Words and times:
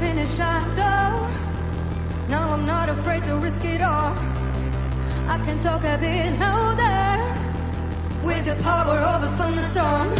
finish, 0.00 0.40
I 0.40 0.74
know. 0.78 1.34
No, 2.28 2.40
I'm 2.54 2.64
not 2.64 2.88
afraid 2.88 3.24
to 3.24 3.36
risk 3.36 3.64
it 3.64 3.82
all. 3.82 4.14
I 5.26 5.42
can 5.44 5.60
talk 5.62 5.82
a 5.84 5.98
bit 5.98 6.38
louder 6.38 7.20
with 8.24 8.44
the 8.46 8.56
power 8.62 8.98
of 8.98 9.22
a 9.22 9.30
thunderstorm. 9.36 10.14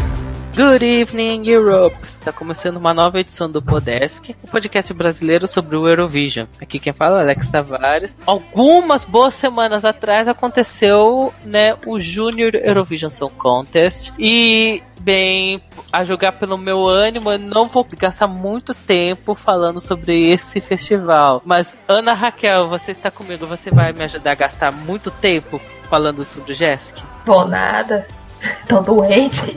Good 0.52 0.82
evening, 0.82 1.44
Europe! 1.44 2.03
Está 2.24 2.32
começando 2.32 2.78
uma 2.78 2.94
nova 2.94 3.20
edição 3.20 3.50
do 3.50 3.60
Podesk, 3.60 4.34
o 4.42 4.48
podcast 4.48 4.94
brasileiro 4.94 5.46
sobre 5.46 5.76
o 5.76 5.86
Eurovision. 5.86 6.46
Aqui 6.58 6.78
quem 6.78 6.90
fala 6.90 7.18
é 7.18 7.20
Alex 7.20 7.50
Tavares. 7.50 8.16
Algumas 8.24 9.04
boas 9.04 9.34
semanas 9.34 9.84
atrás 9.84 10.26
aconteceu 10.26 11.34
né, 11.44 11.76
o 11.84 12.00
Junior 12.00 12.52
Eurovision 12.54 13.10
Song 13.10 13.34
Contest 13.34 14.10
e 14.18 14.82
bem, 14.98 15.60
a 15.92 16.02
jogar 16.02 16.32
pelo 16.32 16.56
meu 16.56 16.88
ânimo, 16.88 17.30
eu 17.30 17.38
não 17.38 17.68
vou 17.68 17.86
gastar 17.94 18.26
muito 18.26 18.72
tempo 18.72 19.34
falando 19.34 19.78
sobre 19.78 20.30
esse 20.30 20.62
festival. 20.62 21.42
Mas, 21.44 21.76
Ana 21.86 22.14
Raquel, 22.14 22.68
você 22.68 22.92
está 22.92 23.10
comigo, 23.10 23.44
você 23.46 23.70
vai 23.70 23.92
me 23.92 24.02
ajudar 24.02 24.30
a 24.30 24.36
gastar 24.36 24.72
muito 24.72 25.10
tempo 25.10 25.60
falando 25.90 26.24
sobre 26.24 26.52
o 26.52 26.56
Jessic? 26.56 27.02
Vou 27.26 27.46
nada. 27.46 28.08
Tô 28.68 28.80
doente. 28.80 29.56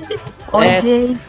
Oi, 0.53 0.65
É. 0.65 0.81
gente. 0.81 1.19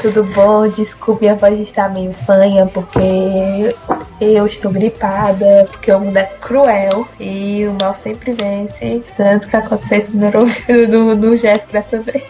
Tudo 0.00 0.24
bom? 0.24 0.68
Desculpe 0.68 1.28
a 1.28 1.34
voz 1.34 1.58
estar 1.58 1.88
meio 1.88 2.12
fanha, 2.12 2.66
porque 2.66 3.74
eu 4.20 4.46
estou 4.46 4.70
gripada, 4.70 5.66
porque 5.70 5.90
o 5.90 6.00
mundo 6.00 6.16
é 6.16 6.24
cruel 6.24 7.08
e 7.18 7.66
o 7.66 7.76
mal 7.80 7.94
sempre 7.94 8.32
vence. 8.32 9.02
Tanto 9.16 9.48
que 9.48 9.56
aconteceu 9.56 9.98
isso 9.98 10.10
no, 10.16 10.86
no, 10.86 11.16
no 11.16 11.36
Jéssica 11.36 11.72
dessa 11.72 11.98
vez. 11.98 12.22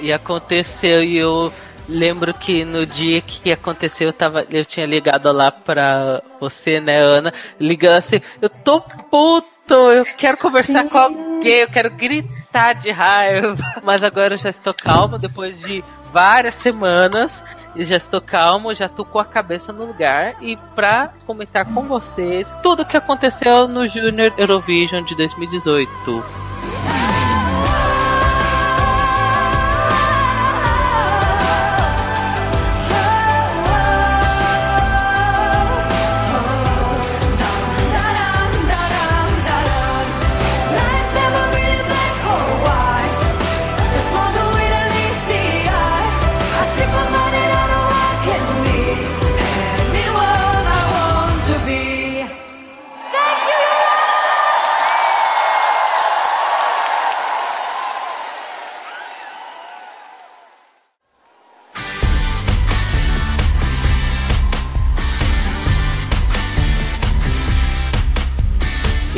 E 0.00 0.12
aconteceu 0.12 1.04
e 1.04 1.16
eu 1.16 1.52
lembro 1.88 2.32
que 2.34 2.64
no 2.64 2.86
dia 2.86 3.20
que 3.20 3.52
aconteceu 3.52 4.08
eu, 4.08 4.12
tava, 4.12 4.44
eu 4.50 4.64
tinha 4.64 4.86
ligado 4.86 5.30
lá 5.30 5.50
pra 5.50 6.22
você, 6.40 6.80
né, 6.80 6.96
Ana? 6.98 7.32
Ligando 7.60 7.98
assim, 7.98 8.20
eu 8.40 8.48
tô 8.48 8.80
puto, 8.80 9.74
eu 9.92 10.04
quero 10.16 10.36
conversar 10.38 10.84
com 10.88 10.98
alguém, 10.98 11.60
eu 11.60 11.68
quero 11.68 11.90
gritar 11.90 12.43
de 12.80 12.90
raiva. 12.90 13.56
Mas 13.82 14.02
agora 14.02 14.34
eu 14.34 14.38
já 14.38 14.50
estou 14.50 14.72
calmo 14.72 15.18
depois 15.18 15.58
de 15.60 15.82
várias 16.12 16.54
semanas. 16.54 17.42
Já 17.76 17.96
estou 17.96 18.20
calmo, 18.20 18.72
já 18.72 18.88
tô 18.88 19.04
com 19.04 19.18
a 19.18 19.24
cabeça 19.24 19.72
no 19.72 19.84
lugar 19.84 20.36
e 20.40 20.56
pra 20.76 21.12
comentar 21.26 21.64
com 21.64 21.82
vocês 21.82 22.48
tudo 22.62 22.82
o 22.82 22.86
que 22.86 22.96
aconteceu 22.96 23.66
no 23.66 23.88
Junior 23.88 24.32
Eurovision 24.38 25.02
de 25.02 25.16
2018. 25.16 26.43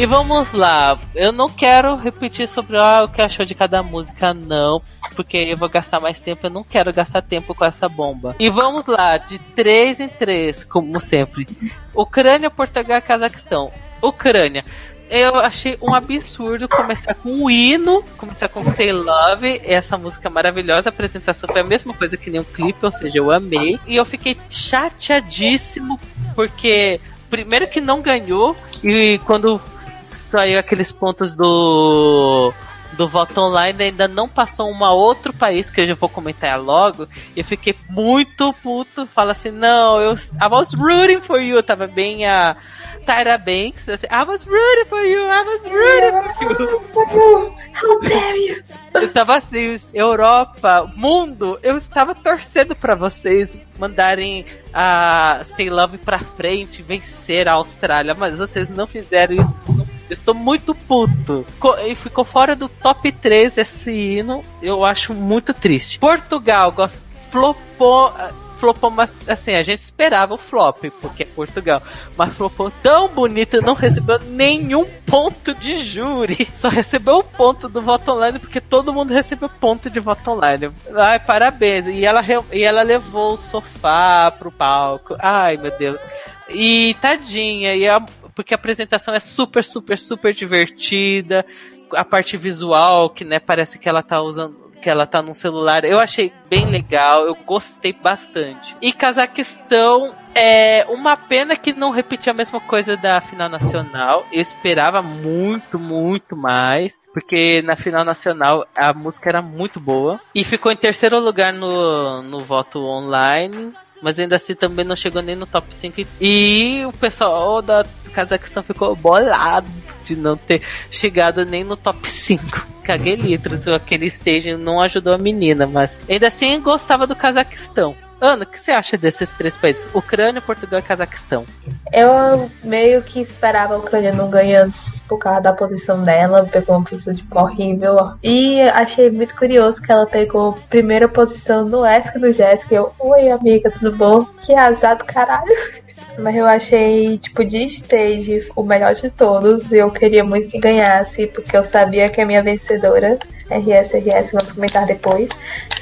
E 0.07 0.09
vamos 0.09 0.53
lá, 0.53 1.01
eu 1.17 1.33
não 1.33 1.49
quero 1.49 1.97
repetir 1.97 2.47
sobre 2.47 2.77
ah, 2.77 3.03
o 3.03 3.09
que 3.09 3.21
achou 3.21 3.45
de 3.45 3.57
cada 3.57 3.83
música, 3.83 4.33
não, 4.33 4.81
porque 5.17 5.37
eu 5.37 5.57
vou 5.57 5.69
gastar 5.69 5.99
mais 5.99 6.21
tempo, 6.21 6.47
eu 6.47 6.51
não 6.51 6.63
quero 6.63 6.95
gastar 6.95 7.23
tempo 7.23 7.53
com 7.53 7.65
essa 7.65 7.89
bomba. 7.89 8.37
E 8.39 8.49
vamos 8.49 8.87
lá, 8.87 9.17
de 9.17 9.37
3 9.57 9.99
em 9.99 10.09
3, 10.09 10.63
como 10.63 11.01
sempre. 11.01 11.49
Ucrânia, 11.93 12.49
Portugal, 12.49 13.03
Cazaquistão. 13.03 13.73
Ucrânia. 14.01 14.65
Eu 15.11 15.35
achei 15.41 15.77
um 15.83 15.93
absurdo 15.93 16.69
começar 16.69 17.15
com 17.15 17.43
o 17.43 17.51
hino, 17.51 18.05
começar 18.17 18.47
com 18.47 18.63
Say 18.63 18.93
Love, 18.93 19.61
essa 19.65 19.99
música 19.99 20.31
maravilhosa. 20.31 20.89
A 20.89 20.91
apresentação 20.91 21.49
foi 21.51 21.63
a 21.63 21.65
mesma 21.65 21.93
coisa 21.93 22.17
que 22.17 22.31
nem 22.31 22.41
o 22.41 22.45
clipe, 22.45 22.79
ou 22.87 22.93
seja, 22.93 23.19
eu 23.19 23.33
amei. 23.33 23.77
E 23.89 23.97
eu 23.97 24.05
fiquei 24.05 24.37
chateadíssimo, 24.49 25.99
porque 26.37 27.01
primeiro 27.29 27.67
que 27.67 27.81
não 27.81 28.01
ganhou, 28.01 28.57
e 28.85 29.19
quando 29.25 29.61
saiu 30.09 30.59
aqueles 30.59 30.91
pontos 30.93 31.33
do 31.33 32.53
do 32.93 33.07
voto 33.07 33.39
online 33.41 33.83
ainda 33.85 34.09
não 34.09 34.27
passou 34.27 34.71
um 34.73 34.83
outro 34.85 35.33
país 35.33 35.69
que 35.69 35.83
eu 35.83 35.87
já 35.89 35.95
vou 35.95 36.09
comentar 36.09 36.59
logo 36.59 37.07
e 37.35 37.41
eu 37.41 37.45
fiquei 37.45 37.75
muito 37.91 38.53
puto 38.63 39.07
fala 39.15 39.33
assim 39.33 39.51
não 39.51 40.01
eu 40.01 40.15
I 40.15 40.47
was 40.49 40.73
rooting 40.73 41.21
for 41.21 41.41
you 41.43 41.63
tava 41.63 41.87
bem 41.89 42.25
a 42.27 42.57
Tyra 43.05 43.37
Banks 43.37 43.87
assim, 43.89 44.07
I 44.07 44.25
was 44.27 44.45
rooting 44.45 44.89
for 44.89 45.03
you 45.05 45.25
I 45.27 45.43
was 45.43 45.63
rooting 45.65 46.93
for 46.93 47.13
you 47.13 47.55
How 47.77 48.01
dare 48.01 48.39
you? 48.47 48.63
eu 48.95 49.13
tava 49.13 49.37
assim, 49.37 49.79
Europa, 49.93 50.91
mundo, 50.97 51.59
eu 51.63 51.77
estava 51.77 52.15
torcendo 52.15 52.75
pra 52.75 52.95
vocês 52.95 53.59
mandarem 53.79 54.47
a 54.73 55.45
Say 55.55 55.69
Love 55.69 55.99
pra 55.99 56.19
frente, 56.19 56.81
vencer 56.83 57.47
a 57.47 57.53
Austrália, 57.53 58.15
mas 58.15 58.39
vocês 58.39 58.71
não 58.71 58.87
fizeram 58.87 59.35
isso. 59.35 59.55
isso 59.57 59.73
não- 59.73 59.85
eu 59.85 59.96
Estou 60.11 60.35
muito 60.35 60.75
puto. 60.75 61.45
E 61.87 61.95
ficou 61.95 62.25
fora 62.25 62.55
do 62.55 62.69
top 62.69 63.11
3 63.13 63.59
esse 63.59 63.91
hino. 63.91 64.45
Eu 64.63 64.85
acho 64.85 65.13
muito 65.15 65.53
triste. 65.53 65.99
Portugal 65.99 66.71
gost- 66.73 66.99
flopou. 67.31 68.13
Flopou, 68.59 68.89
mas 68.89 69.13
assim, 69.29 69.55
a 69.55 69.63
gente 69.63 69.81
esperava 69.81 70.33
o 70.33 70.39
flop, 70.39 70.85
porque 71.03 71.25
é 71.25 71.27
Portugal. 71.27 71.83
Mas 72.17 72.33
flopou 72.33 72.73
tão 72.83 73.07
bonito, 73.07 73.61
não 73.61 73.75
recebeu 73.75 74.19
nenhum 74.19 74.87
ponto 75.05 75.53
de 75.55 75.77
júri. 75.85 76.49
Só 76.57 76.71
recebeu 76.71 77.19
o 77.19 77.23
ponto 77.25 77.69
do 77.69 77.83
voto 77.83 78.13
online, 78.13 78.39
porque 78.39 78.59
todo 78.59 78.95
mundo 78.95 79.13
recebeu 79.13 79.51
ponto 79.61 79.91
de 79.91 80.01
voto 80.01 80.31
online. 80.31 80.71
Ai, 80.95 81.19
parabéns. 81.21 81.85
E 81.87 82.03
ela, 82.07 82.25
e 82.51 82.63
ela 82.63 82.81
levou 82.81 83.35
o 83.35 83.37
sofá 83.37 84.31
pro 84.31 84.51
palco. 84.51 85.15
Ai, 85.19 85.59
meu 85.59 85.77
Deus. 85.77 86.01
E 86.49 86.97
tadinha, 87.03 87.75
e 87.77 87.87
a- 87.87 88.03
porque 88.37 88.53
a 88.53 88.57
apresentação 88.57 89.15
é 89.15 89.19
super, 89.19 89.65
super, 89.65 89.99
super 89.99 90.33
divertida. 90.33 91.45
A 91.93 92.05
parte 92.05 92.37
visual, 92.37 93.09
que 93.11 93.25
né, 93.25 93.41
parece 93.41 93.79
que 93.79 93.89
ela 93.89 94.03
tá 94.03 94.21
usando 94.21 94.67
que 94.77 94.91
ela 94.91 95.07
tá 95.07 95.23
num 95.23 95.33
celular. 95.33 95.85
Eu 95.85 95.99
achei 95.99 96.33
bem 96.49 96.67
legal, 96.67 97.25
eu 97.25 97.35
gostei 97.47 97.93
bastante. 97.93 98.77
E 98.81 98.93
Cazaquistão 98.93 100.15
é 100.35 100.85
uma 100.89 101.17
pena 101.17 101.57
que 101.57 101.73
não 101.73 101.91
repetiu 101.91 102.31
a 102.31 102.35
mesma 102.35 102.61
coisa 102.61 102.97
da 102.97 103.21
final 103.21 103.49
nacional. 103.49 104.25
Eu 104.31 104.41
esperava 104.41 105.03
muito, 105.03 105.79
muito 105.79 106.37
mais, 106.37 106.97
porque 107.13 107.63
na 107.63 107.75
final 107.75 108.05
nacional 108.05 108.67
a 108.77 108.93
música 108.93 109.29
era 109.31 109.43
muito 109.43 109.81
boa. 109.81 110.21
E 110.35 110.45
ficou 110.45 110.71
em 110.71 110.77
terceiro 110.77 111.19
lugar 111.19 111.53
no, 111.53 112.23
no 112.23 112.39
voto 112.41 112.79
online. 112.79 113.73
Mas 114.03 114.19
ainda 114.19 114.37
assim 114.37 114.55
também 114.55 114.85
não 114.85 114.95
chegou 114.95 115.23
nem 115.23 115.35
no 115.35 115.47
top 115.47 115.75
5. 115.75 116.07
E 116.21 116.83
o 116.87 116.93
pessoal 116.93 117.63
da 117.63 117.85
Cazaquistão 118.13 118.63
ficou 118.63 118.95
bolado 118.95 119.71
de 120.05 120.17
não 120.17 120.37
ter 120.37 120.63
chegado 120.91 121.45
nem 121.45 121.65
no 121.65 121.77
top 121.77 122.09
5. 122.09 122.67
Caguei 122.83 123.17
litros, 123.17 123.67
aquele 123.69 124.07
stage 124.07 124.57
não 124.57 124.81
ajudou 124.81 125.13
a 125.13 125.19
menina, 125.19 125.67
mas 125.67 125.99
ainda 126.09 126.29
assim 126.29 126.61
gostava 126.61 127.07
do 127.07 127.17
Cazaquistão. 127.17 127.97
Ana, 128.21 128.45
o 128.45 128.47
que 128.47 128.59
você 128.59 128.71
acha 128.71 128.97
desses 128.97 129.31
três 129.33 129.57
países? 129.57 129.91
Ucrânia, 129.93 130.41
Portugal 130.41 130.81
e 130.81 130.83
Cazaquistão. 130.83 131.45
Eu 131.93 132.51
meio 132.65 133.03
que 133.03 133.21
esperava 133.21 133.75
a 133.75 133.79
Ucrânia 133.79 134.13
não 134.13 134.31
ganhando 134.31 134.73
por 135.07 135.19
causa 135.19 135.43
da 135.43 135.53
posição 135.53 136.03
dela, 136.03 136.49
pegou 136.51 136.77
uma 136.77 136.85
posição 136.85 137.15
tipo, 137.15 137.39
horrível. 137.39 138.15
E 138.23 138.61
achei 138.63 139.11
muito 139.11 139.37
curioso 139.37 139.83
que 139.83 139.93
ela 139.93 140.07
pegou 140.07 140.55
primeira 140.71 141.09
posição 141.09 141.67
no 141.67 141.87
ESC 141.87 142.19
do 142.19 142.33
Jéssica. 142.33 142.75
Eu, 142.75 142.93
oi 142.99 143.31
amiga, 143.31 143.71
tudo 143.71 143.95
bom? 143.95 144.25
Que 144.43 144.55
azar 144.55 144.97
do 144.97 145.05
caralho. 145.05 145.55
Mas 146.19 146.35
eu 146.35 146.47
achei, 146.47 147.19
tipo, 147.19 147.45
de 147.45 147.65
stage 147.67 148.49
o 148.57 148.63
melhor 148.63 148.95
de 148.95 149.11
todos. 149.11 149.71
E 149.71 149.77
eu 149.77 149.91
queria 149.91 150.25
muito 150.25 150.49
que 150.49 150.59
ganhasse, 150.59 151.27
porque 151.27 151.55
eu 151.55 151.65
sabia 151.65 152.09
que 152.09 152.23
a 152.23 152.27
minha 152.27 152.43
vencedora, 152.43 153.19
RS, 153.51 153.93
RS, 153.93 154.33
vamos 154.33 154.53
comentar 154.53 154.87
depois, 154.87 155.29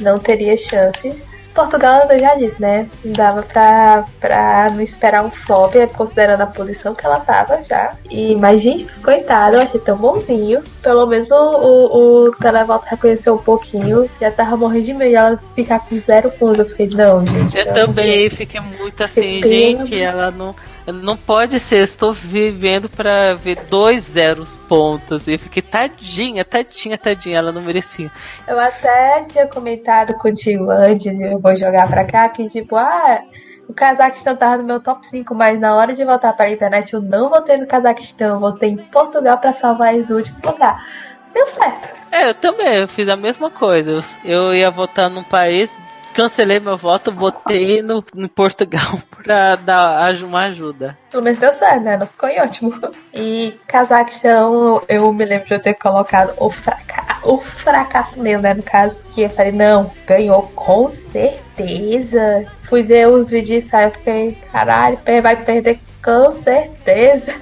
não 0.00 0.18
teria 0.18 0.56
chances. 0.56 1.33
Portugal, 1.54 2.02
eu 2.10 2.18
já 2.18 2.34
disse, 2.34 2.60
né? 2.60 2.88
Não 3.04 3.12
dava 3.12 3.42
pra, 3.42 4.04
pra 4.20 4.70
não 4.70 4.80
esperar 4.80 5.24
um 5.24 5.30
flop, 5.30 5.74
considerando 5.96 6.40
a 6.40 6.46
posição 6.46 6.94
que 6.94 7.06
ela 7.06 7.20
tava 7.20 7.62
já. 7.62 7.92
E, 8.10 8.34
mas, 8.36 8.60
gente, 8.60 8.86
coitado, 9.00 9.56
eu 9.56 9.62
achei 9.62 9.80
tão 9.80 9.96
bonzinho. 9.96 10.62
Pelo 10.82 11.06
menos 11.06 11.30
o, 11.30 11.34
o, 11.36 12.26
o 12.26 12.32
Televolta 12.32 12.86
reconheceu 12.90 13.34
um 13.34 13.38
pouquinho. 13.38 14.10
Já 14.20 14.30
tava 14.30 14.56
morrendo 14.56 14.84
de 14.84 14.94
medo 14.94 15.14
ela 15.14 15.40
ficar 15.54 15.78
com 15.80 15.96
zero 15.98 16.30
pontos. 16.32 16.58
Eu 16.58 16.66
fiquei, 16.66 16.88
não, 16.88 17.24
gente. 17.24 17.56
Eu 17.56 17.72
também 17.72 18.28
fiquei 18.30 18.60
muito 18.60 19.02
assim, 19.02 19.40
Que 19.40 19.48
pena. 19.48 19.86
gente, 19.86 20.00
ela 20.00 20.30
não. 20.30 20.54
Não 20.86 21.16
pode 21.16 21.58
ser, 21.60 21.84
estou 21.84 22.12
vivendo 22.12 22.90
pra 22.90 23.34
ver 23.34 23.56
dois 23.70 24.04
zeros 24.04 24.54
pontos. 24.68 25.26
E 25.26 25.32
eu 25.32 25.38
fiquei, 25.38 25.62
tadinha, 25.62 26.44
tadinha, 26.44 26.98
tadinha, 26.98 27.38
ela 27.38 27.52
não 27.52 27.62
merecia. 27.62 28.10
Eu 28.46 28.60
até 28.60 29.24
tinha 29.24 29.46
comentado 29.46 30.14
contigo 30.18 30.70
antes, 30.70 31.06
eu 31.06 31.38
vou 31.38 31.56
jogar 31.56 31.88
pra 31.88 32.04
cá, 32.04 32.28
que 32.28 32.48
tipo, 32.50 32.76
ah, 32.76 33.22
o 33.66 33.72
Cazaquistão 33.72 34.36
tava 34.36 34.58
no 34.58 34.64
meu 34.64 34.80
top 34.80 35.06
5, 35.06 35.34
mas 35.34 35.58
na 35.58 35.74
hora 35.74 35.94
de 35.94 36.04
voltar 36.04 36.34
pra 36.34 36.50
internet 36.50 36.92
eu 36.92 37.00
não 37.00 37.30
votei 37.30 37.56
no 37.56 37.66
Cazaquistão, 37.66 38.34
eu 38.34 38.40
votei 38.40 38.70
em 38.70 38.76
Portugal 38.76 39.38
pra 39.38 39.54
salvar 39.54 39.94
eles 39.94 40.06
do 40.06 40.16
último 40.16 40.38
lugar. 40.44 40.84
Deu 41.32 41.46
certo. 41.48 41.88
É, 42.12 42.28
eu 42.28 42.34
também, 42.34 42.74
eu 42.74 42.86
fiz 42.86 43.08
a 43.08 43.16
mesma 43.16 43.50
coisa. 43.50 43.90
Eu, 43.90 44.02
eu 44.24 44.54
ia 44.54 44.70
votar 44.70 45.10
num 45.10 45.24
país, 45.24 45.76
cancelei 46.14 46.60
meu 46.60 46.76
voto, 46.76 47.12
votei 47.12 47.82
no, 47.82 48.02
em 48.14 48.28
Portugal 48.28 48.98
pra 49.22 49.56
dar 49.56 50.14
uma 50.22 50.44
ajuda. 50.44 50.96
Pelo 51.10 51.22
menos 51.22 51.38
deu 51.38 51.52
certo, 51.52 51.82
né? 51.82 51.96
Não 51.96 52.06
ficou 52.06 52.28
em 52.28 52.40
ótimo. 52.40 52.80
E 53.12 53.58
Cazaquistão, 53.66 54.82
eu 54.88 55.12
me 55.12 55.24
lembro 55.24 55.48
de 55.48 55.54
eu 55.54 55.60
ter 55.60 55.74
colocado 55.74 56.32
o, 56.38 56.48
fraca 56.48 57.18
o 57.24 57.40
fracasso 57.40 58.20
meu, 58.20 58.40
né? 58.40 58.54
No 58.54 58.62
caso, 58.62 59.02
que 59.10 59.22
eu 59.22 59.30
falei, 59.30 59.52
não, 59.52 59.90
ganhou 60.06 60.42
com 60.54 60.88
certeza. 60.88 62.46
Fui 62.62 62.82
ver 62.82 63.08
os 63.08 63.28
vídeos 63.28 63.64
e 63.64 63.68
saiu, 63.68 63.88
eu 63.88 63.92
fiquei, 63.92 64.38
caralho, 64.52 64.98
vai 65.22 65.36
perder 65.36 65.80
com 66.02 66.30
certeza. 66.30 67.32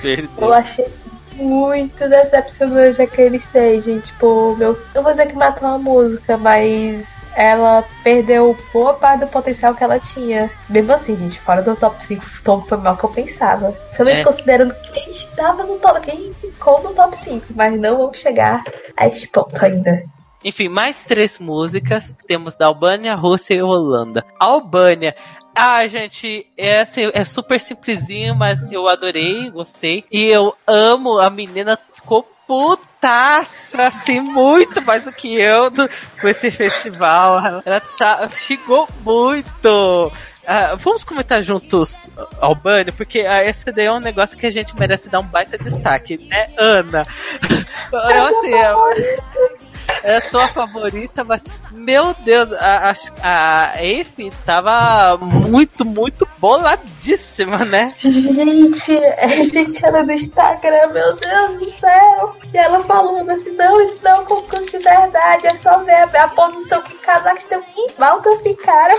Perdeu. 0.00 0.30
Eu 0.38 0.54
achei 0.54 0.86
muito 1.34 2.08
decepcionante 2.08 3.02
aquele 3.02 3.36
stage. 3.36 4.00
Tipo, 4.00 4.54
meu. 4.56 4.78
Não 4.94 5.02
vou 5.02 5.12
dizer 5.12 5.26
que 5.26 5.34
matou 5.34 5.68
a 5.68 5.78
música, 5.78 6.36
mas 6.36 7.25
ela 7.36 7.84
perdeu 8.02 8.56
boa 8.72 8.94
parte 8.94 9.20
do 9.20 9.26
potencial 9.28 9.74
que 9.74 9.84
ela 9.84 10.00
tinha. 10.00 10.50
Mesmo 10.70 10.92
assim, 10.92 11.16
gente, 11.16 11.38
fora 11.38 11.62
do 11.62 11.76
top 11.76 12.02
5, 12.02 12.24
o 12.24 12.42
Tom 12.42 12.62
foi 12.62 12.78
mal 12.78 12.96
que 12.96 13.04
eu 13.04 13.10
pensava. 13.10 13.72
Principalmente 13.72 14.20
É. 14.20 14.24
considerando 14.24 14.74
quem 14.92 15.10
estava 15.10 15.62
no 15.62 15.78
top, 15.78 16.00
quem 16.00 16.32
ficou 16.32 16.82
no 16.82 16.94
top 16.94 17.14
5. 17.16 17.46
Mas 17.54 17.78
não 17.78 17.98
vamos 17.98 18.18
chegar 18.18 18.64
a 18.96 19.06
este 19.06 19.28
ponto 19.28 19.54
ainda. 19.62 20.02
Enfim, 20.42 20.68
mais 20.68 21.04
três 21.04 21.38
músicas. 21.38 22.14
Temos 22.26 22.56
da 22.56 22.66
Albânia, 22.66 23.14
Rússia 23.14 23.54
e 23.54 23.62
Holanda. 23.62 24.24
Albânia. 24.38 25.14
Ah, 25.58 25.88
gente, 25.88 26.46
é, 26.54 26.80
assim, 26.82 27.10
é 27.14 27.24
super 27.24 27.58
simplesinho, 27.58 28.34
mas 28.34 28.70
eu 28.70 28.86
adorei, 28.86 29.48
gostei. 29.50 30.04
E 30.12 30.26
eu 30.26 30.54
amo, 30.66 31.18
a 31.18 31.30
menina 31.30 31.78
ficou 31.94 32.28
putaça, 32.46 33.86
assim, 33.86 34.20
muito 34.20 34.82
mais 34.82 35.04
do 35.04 35.12
que 35.12 35.34
eu 35.40 35.70
do, 35.70 35.88
com 36.20 36.28
esse 36.28 36.50
festival. 36.50 37.62
Ela 37.64 37.80
tá, 37.80 38.28
chegou 38.28 38.86
muito. 39.02 40.12
Ah, 40.46 40.76
vamos 40.76 41.02
comentar 41.04 41.42
juntos, 41.42 42.10
Albânia, 42.38 42.92
porque 42.92 43.20
ah, 43.20 43.42
esse 43.42 43.64
daí 43.72 43.86
é 43.86 43.92
um 43.92 43.98
negócio 43.98 44.36
que 44.36 44.46
a 44.46 44.50
gente 44.50 44.76
merece 44.76 45.08
dar 45.08 45.20
um 45.20 45.26
baita 45.26 45.56
destaque, 45.56 46.18
né, 46.28 46.48
Ana? 46.58 47.06
Eu, 47.92 48.26
assim, 48.26 48.50
eu, 48.50 49.55
é 50.02 50.16
a 50.16 50.20
tua 50.20 50.48
favorita, 50.48 51.24
mas 51.24 51.42
meu 51.72 52.14
Deus, 52.20 52.52
a, 52.52 52.94
a, 53.22 53.72
a 53.72 53.84
Efe 53.84 54.30
tava 54.44 55.16
muito, 55.18 55.84
muito 55.84 56.28
boladíssima, 56.38 57.64
né? 57.64 57.94
Gente, 57.98 58.96
é 58.96 59.42
gente 59.42 59.84
ela 59.84 60.02
no 60.02 60.12
Instagram, 60.12 60.88
meu 60.88 61.16
Deus 61.16 61.58
do 61.58 61.70
céu. 61.78 62.36
E 62.52 62.56
ela 62.56 62.82
falando 62.84 63.30
assim, 63.30 63.50
não, 63.52 63.80
isso 63.82 63.98
não 64.02 64.10
é 64.10 64.14
um 64.20 64.24
concurso 64.24 64.70
de 64.70 64.78
verdade, 64.78 65.46
é 65.46 65.54
só 65.56 65.78
ver 65.78 65.94
a, 65.94 66.24
a 66.24 66.28
posição 66.28 66.82
que 66.82 66.94
o 66.94 66.98
Cazaquistão 66.98 67.60
e 67.76 68.00
Malta 68.00 68.30
ficaram. 68.42 68.98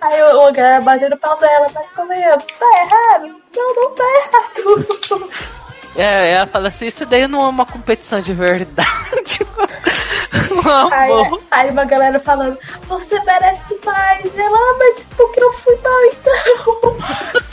Aí 0.00 0.22
o, 0.22 0.46
o 0.46 0.50
o 0.50 1.18
pau 1.18 1.38
dela, 1.38 1.66
mas 1.74 1.86
como 1.94 2.12
é? 2.12 2.36
Tá 2.36 2.82
errado? 2.82 3.40
Não, 3.54 3.74
não 3.74 3.94
tá 3.94 4.04
errado. 4.04 5.59
É, 5.96 6.32
ela 6.32 6.46
fala 6.46 6.68
assim, 6.68 6.86
isso 6.86 7.04
daí 7.04 7.26
não 7.26 7.44
é 7.44 7.48
uma 7.48 7.66
competição 7.66 8.20
de 8.20 8.32
verdade. 8.32 9.40
Aí, 10.92 11.10
Amor. 11.10 11.42
aí 11.50 11.70
uma 11.70 11.84
galera 11.84 12.20
falando, 12.20 12.58
você 12.86 13.20
merece 13.24 13.78
mais. 13.84 14.38
Ela, 14.38 14.56
ah, 14.56 14.76
mas 14.78 15.04
porque 15.16 15.42
eu 15.42 15.52
fui 15.54 15.76
mal 15.76 16.04
então? 16.06 16.96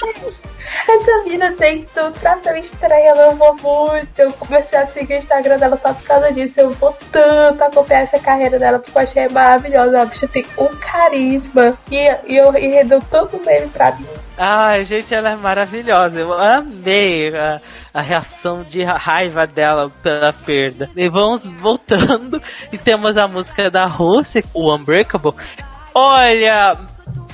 Gente, 0.14 0.40
essa 0.88 1.24
mina 1.24 1.52
tem 1.54 1.86
tudo 1.94 2.20
pra 2.20 2.38
ser 2.40 2.58
estreia, 2.58 3.10
eu 3.10 3.32
amo 3.32 3.56
muito. 3.62 4.20
Eu 4.20 4.32
comecei 4.34 4.78
a 4.78 4.88
seguir 4.88 5.16
o 5.16 5.18
Instagram 5.18 5.58
dela 5.58 5.78
só 5.78 5.94
por 5.94 6.04
causa 6.04 6.32
disso. 6.32 6.60
Eu 6.60 6.72
vou 6.72 6.96
tanto 7.12 7.64
acompanhar 7.64 8.02
essa 8.02 8.20
carreira 8.20 8.60
dela 8.60 8.80
porque 8.80 8.98
eu 8.98 9.02
achei 9.02 9.30
maravilhosa. 9.30 10.02
A 10.02 10.06
bicha 10.06 10.28
tem 10.28 10.46
um 10.58 10.68
carisma. 10.78 11.78
E, 11.92 11.98
e 12.28 12.38
eu 12.38 12.56
e 12.58 12.68
rendeu 12.68 13.02
tanto 13.10 13.40
meme 13.46 13.68
pra 13.70 13.92
mim. 13.92 14.08
Ai, 14.38 14.86
gente, 14.86 15.14
ela 15.14 15.32
é 15.32 15.36
maravilhosa. 15.36 16.20
Eu 16.20 16.32
amei 16.34 17.36
a, 17.36 17.60
a 17.94 18.02
reação 18.02 18.64
de 18.64 18.84
raiva 18.84 19.48
dela 19.48 19.92
pela 20.04 20.32
perda. 20.32 20.90
E 20.96 21.10
vamos 21.10 21.46
voltando. 21.46 22.42
E 22.72 22.78
temos 22.78 23.16
a 23.18 23.28
música 23.28 23.72
da 23.72 23.86
Rússia, 23.86 24.44
o 24.54 24.74
Unbreakable. 24.74 25.34
Olha, 25.94 26.78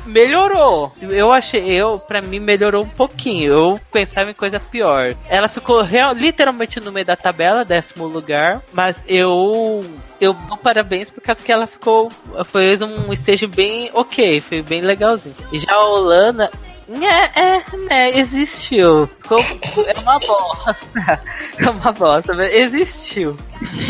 melhorou. 0.06 0.92
Eu 1.02 1.32
achei, 1.32 1.66
eu, 1.66 1.98
pra 2.00 2.22
mim, 2.22 2.40
melhorou 2.40 2.84
um 2.84 2.90
pouquinho. 2.90 3.54
Eu 3.54 3.80
pensava 3.92 4.32
em 4.32 4.34
coisa 4.34 4.60
pior. 4.60 5.16
Ela 5.28 5.48
ficou 5.48 5.82
real, 5.82 6.14
literalmente 6.14 6.80
no 6.80 6.92
meio 6.92 7.06
da 7.06 7.16
tabela, 7.16 7.66
décimo 7.66 8.06
lugar. 8.06 8.62
Mas 8.72 9.02
eu. 9.08 9.84
Eu 10.22 10.34
dou 10.48 10.56
parabéns 10.58 11.10
por 11.10 11.22
causa 11.22 11.44
que 11.44 11.52
ela 11.52 11.68
ficou. 11.68 12.12
Fez 12.46 12.82
um 12.82 13.12
stage 13.14 13.48
bem 13.48 13.90
ok, 13.94 14.40
foi 14.40 14.62
bem 14.62 14.82
legalzinho. 14.82 15.36
E 15.52 15.60
já 15.60 15.74
a 15.74 15.86
Holanda. 15.86 16.50
É, 17.02 17.40
é, 17.40 17.64
né, 17.90 18.18
existiu. 18.18 19.10
É 19.88 20.00
uma 20.00 20.20
bosta. 20.20 21.22
É 21.56 21.70
uma 21.70 21.92
bosta, 21.92 22.34
mas 22.34 22.52
existiu. 22.52 23.38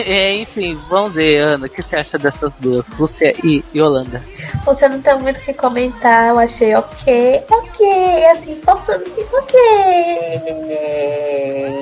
É, 0.05 0.35
enfim, 0.35 0.77
vamos 0.89 1.13
ver, 1.13 1.37
Ana, 1.39 1.65
o 1.65 1.69
que 1.69 1.81
você 1.81 1.95
acha 1.95 2.17
dessas 2.17 2.51
duas, 2.59 2.89
Rússia 2.89 3.33
e, 3.41 3.63
Holanda? 3.81 4.21
Você 4.65 4.87
não 4.89 5.01
tem 5.01 5.17
muito 5.19 5.37
o 5.39 5.41
que 5.41 5.53
comentar, 5.53 6.29
eu 6.29 6.39
achei 6.39 6.75
ok, 6.75 7.41
ok, 7.49 8.25
assim, 8.25 8.59
forçando 8.61 9.03
assim, 9.03 9.25
ok. 9.31 9.59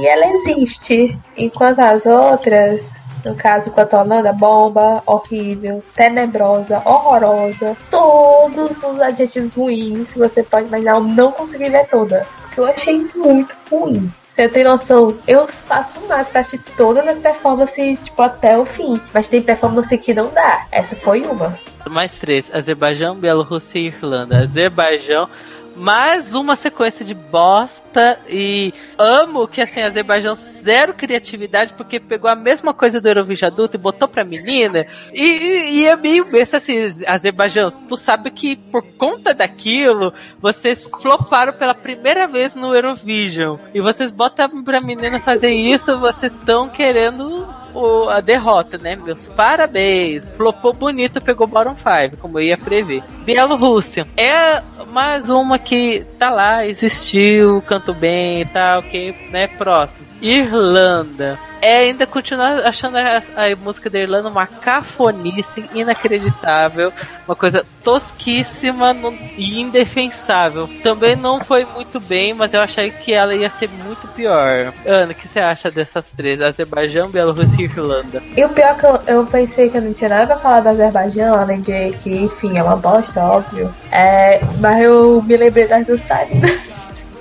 Ela 0.06 0.28
existe. 0.38 1.18
Enquanto 1.36 1.80
as 1.80 2.06
outras, 2.06 2.92
no 3.24 3.36
caso 3.36 3.72
com 3.72 3.82
a 3.82 4.02
Holanda, 4.02 4.34
bomba, 4.34 5.02
horrível, 5.06 5.84
tenebrosa, 5.96 6.82
horrorosa, 6.86 7.76
todos 7.90 8.84
os 8.84 9.00
adjetivos 9.00 9.54
ruins 9.54 10.12
que 10.12 10.20
você 10.20 10.44
pode 10.44 10.68
imaginar, 10.68 10.96
eu 10.96 11.04
não 11.04 11.32
consegui 11.32 11.70
ver 11.70 11.88
toda. 11.88 12.26
Eu 12.58 12.66
achei 12.66 13.08
muito 13.16 13.56
ruim. 13.70 14.12
Você 14.34 14.48
tem 14.48 14.64
noção? 14.64 15.18
Eu 15.28 15.46
faço 15.46 16.00
mais 16.08 16.28
pra 16.30 16.40
assistir 16.40 16.74
todas 16.78 17.06
as 17.06 17.20
performances, 17.20 18.02
tipo, 18.02 18.22
até 18.22 18.58
o 18.58 18.66
fim. 18.66 19.00
Mas 19.14 19.28
tem 19.28 19.42
performance 19.42 19.96
que 19.98 20.14
não 20.14 20.32
dá. 20.34 20.66
Essa 20.72 20.96
foi 20.96 21.22
uma. 21.22 21.58
Mais 21.90 22.18
três: 22.18 22.50
Azerbaijão, 22.54 23.16
Bielorrússia 23.16 23.80
e 23.80 23.88
Irlanda. 23.88 24.40
Azerbaijão, 24.40 25.30
mais 25.76 26.34
uma 26.34 26.56
sequência 26.56 27.06
de 27.06 27.14
bosta. 27.14 28.20
E 28.28 28.74
amo 28.98 29.48
que 29.48 29.62
assim, 29.62 29.82
Azerbaijão 29.82 30.36
zero 30.36 30.94
criatividade, 30.94 31.74
porque 31.74 32.00
pegou 32.00 32.30
a 32.30 32.36
mesma 32.36 32.74
coisa 32.74 33.02
do 33.02 33.08
Eurovision 33.08 33.52
adulto 33.52 33.76
e 33.76 33.80
botou 33.80 34.08
pra 34.08 34.24
menina. 34.24 34.86
E, 35.14 35.24
e, 35.24 35.76
e 35.76 35.88
é 35.88 35.96
meio 35.96 36.26
besta 36.26 36.58
assim, 36.58 36.94
Azerbaijão. 37.08 37.70
Tu 37.72 37.98
sabe 37.98 38.32
que 38.32 38.56
por 38.56 38.84
conta 38.84 39.34
daquilo, 39.34 40.14
vocês 40.40 40.84
floparam 40.84 41.54
pela 41.54 41.74
primeira 41.74 42.28
vez 42.28 42.56
no 42.56 42.74
Eurovision. 42.76 43.58
E 43.74 43.82
vocês 43.82 44.12
botam 44.12 44.64
pra 44.64 44.80
menina 44.80 45.20
fazer 45.20 45.52
isso, 45.52 45.98
vocês 45.98 46.32
estão 46.34 46.70
querendo 46.70 47.61
o- 47.74 48.10
a 48.10 48.20
derrota, 48.22 48.78
né? 48.78 48.96
Meus 48.96 49.28
parabéns. 49.28 50.24
Flopou 50.38 50.74
bonito, 50.74 51.22
pegou 51.22 51.48
bottom 51.48 51.76
5, 51.76 52.18
como 52.18 52.40
eu 52.40 52.44
ia 52.44 52.58
prever. 52.58 53.04
Bielorrússia 53.26 54.08
é 54.18 54.62
mais 54.92 55.30
uma 55.30 55.58
que 55.60 56.06
tá 56.20 56.30
lá, 56.30 56.66
existiu, 56.66 57.62
canto 57.62 57.94
bem, 57.94 58.46
tá 58.48 58.80
ok, 58.80 59.30
né? 59.32 59.48
Próximo. 59.48 60.06
Irlanda. 60.22 61.38
É 61.62 61.78
ainda 61.78 62.08
continuar 62.08 62.66
achando 62.66 62.98
a, 62.98 63.18
a 63.36 63.56
música 63.56 63.90
da 63.90 64.00
Irlanda 64.00 64.30
uma 64.30 64.48
cafonice 64.48 65.70
inacreditável, 65.74 66.92
uma 67.28 67.36
coisa 67.36 67.66
tosquíssima 67.84 68.96
e 69.38 69.62
indefensável. 69.62 70.68
Também 70.82 71.16
não 71.16 71.40
foi 71.40 71.66
muito 71.66 72.00
bem, 72.00 72.34
mas 72.34 72.54
eu 72.54 72.62
achei 72.62 72.90
que 72.90 73.14
ela 73.14 73.36
ia 73.36 73.50
ser 73.50 73.70
muito 73.70 74.08
pior. 74.10 74.74
Ana, 74.86 75.12
o 75.12 75.16
que 75.16 75.28
você 75.28 75.40
acha 75.40 75.70
dessas 75.70 76.10
três? 76.10 76.42
Azerbaijão, 76.42 77.10
Bielorrússia 77.10 77.62
e 77.62 77.66
Irlanda. 77.66 78.22
E 78.36 78.44
o 78.44 78.50
pior 78.50 78.70
é 78.70 78.74
que 78.74 78.86
eu, 78.86 79.00
eu 79.08 79.26
pensei 79.26 79.70
que 79.70 79.78
eu 79.78 79.82
não 79.82 79.94
tinha 79.94 80.10
nada 80.10 80.28
pra 80.28 80.38
falar 80.38 80.62
do 80.62 80.70
Azerbaijão, 80.70 81.36
além 81.36 81.62
de 81.62 81.92
que, 82.00 82.16
enfim, 82.16 82.58
é 82.58 82.64
uma 82.64 82.76
bosta, 82.76 83.22
óbvio. 83.22 83.74
É, 83.92 84.42
mas 84.60 84.82
eu 84.82 85.22
me 85.22 85.38
lembrei 85.38 85.68
das 85.68 85.86
do 85.86 85.98
céu, 85.98 86.28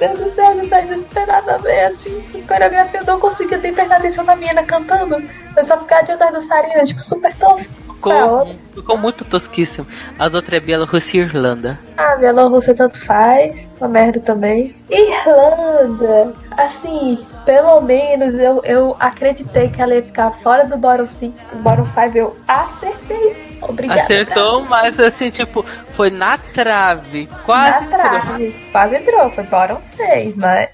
dançarinas 0.09 1.03
não 1.03 1.09
tem 1.09 1.27
nada 1.27 1.55
a 1.55 1.59
ver, 1.59 1.85
assim. 1.87 2.23
Com 2.33 2.43
coreografia 2.43 3.01
eu 3.01 3.07
não 3.07 3.21
conseguia 3.21 3.59
nem 3.59 3.75
prestar 3.75 3.97
atenção 3.97 4.25
na 4.25 4.37
minha 4.37 4.63
cantando. 4.65 5.23
Eu 5.57 5.65
só 5.65 5.79
ficava 5.79 6.05
de 6.05 6.17
das 6.17 6.33
dançarinas, 6.33 6.89
tipo, 6.89 7.03
super 7.03 7.35
tosco. 7.37 7.73
Ficou, 8.01 8.31
outra. 8.31 8.57
ficou 8.75 8.97
muito 8.97 9.25
tosquíssimo. 9.27 9.87
As 10.19 10.33
outras 10.33 10.63
é 10.63 10.65
Bielorrússia 10.65 11.19
e 11.19 11.21
Irlanda. 11.21 11.79
Ah, 11.99 12.17
Bielorrússia 12.17 12.75
tanto 12.75 12.99
faz, 13.05 13.61
uma 13.79 13.89
merda 13.89 14.19
também. 14.21 14.75
Irlanda, 14.89 16.33
assim, 16.57 17.19
pelo 17.45 17.83
menos 17.83 18.39
eu, 18.39 18.63
eu 18.65 18.97
acreditei 18.99 19.69
que 19.69 19.83
ela 19.83 19.95
ia 19.95 20.03
ficar 20.03 20.33
fora 20.33 20.65
do 20.65 20.79
bottom 20.79 21.07
5, 21.07 21.37
do 21.55 21.63
bottom 21.63 21.87
5, 21.87 22.17
eu 22.17 22.37
acertei. 22.49 23.50
Obrigada. 23.63 24.03
Acertou, 24.03 24.63
mas 24.65 24.99
assim, 24.99 25.31
tipo, 25.31 25.65
foi 25.95 26.11
na 26.11 26.39
trave. 26.39 27.29
Quase 27.45 27.71
Na 27.71 27.87
entrou. 27.87 28.01
trave. 28.21 28.67
Quase 28.73 28.97
entrou, 28.97 29.31
foi 29.31 29.45
bottom 29.45 29.81
6, 29.97 30.37
mas 30.37 30.69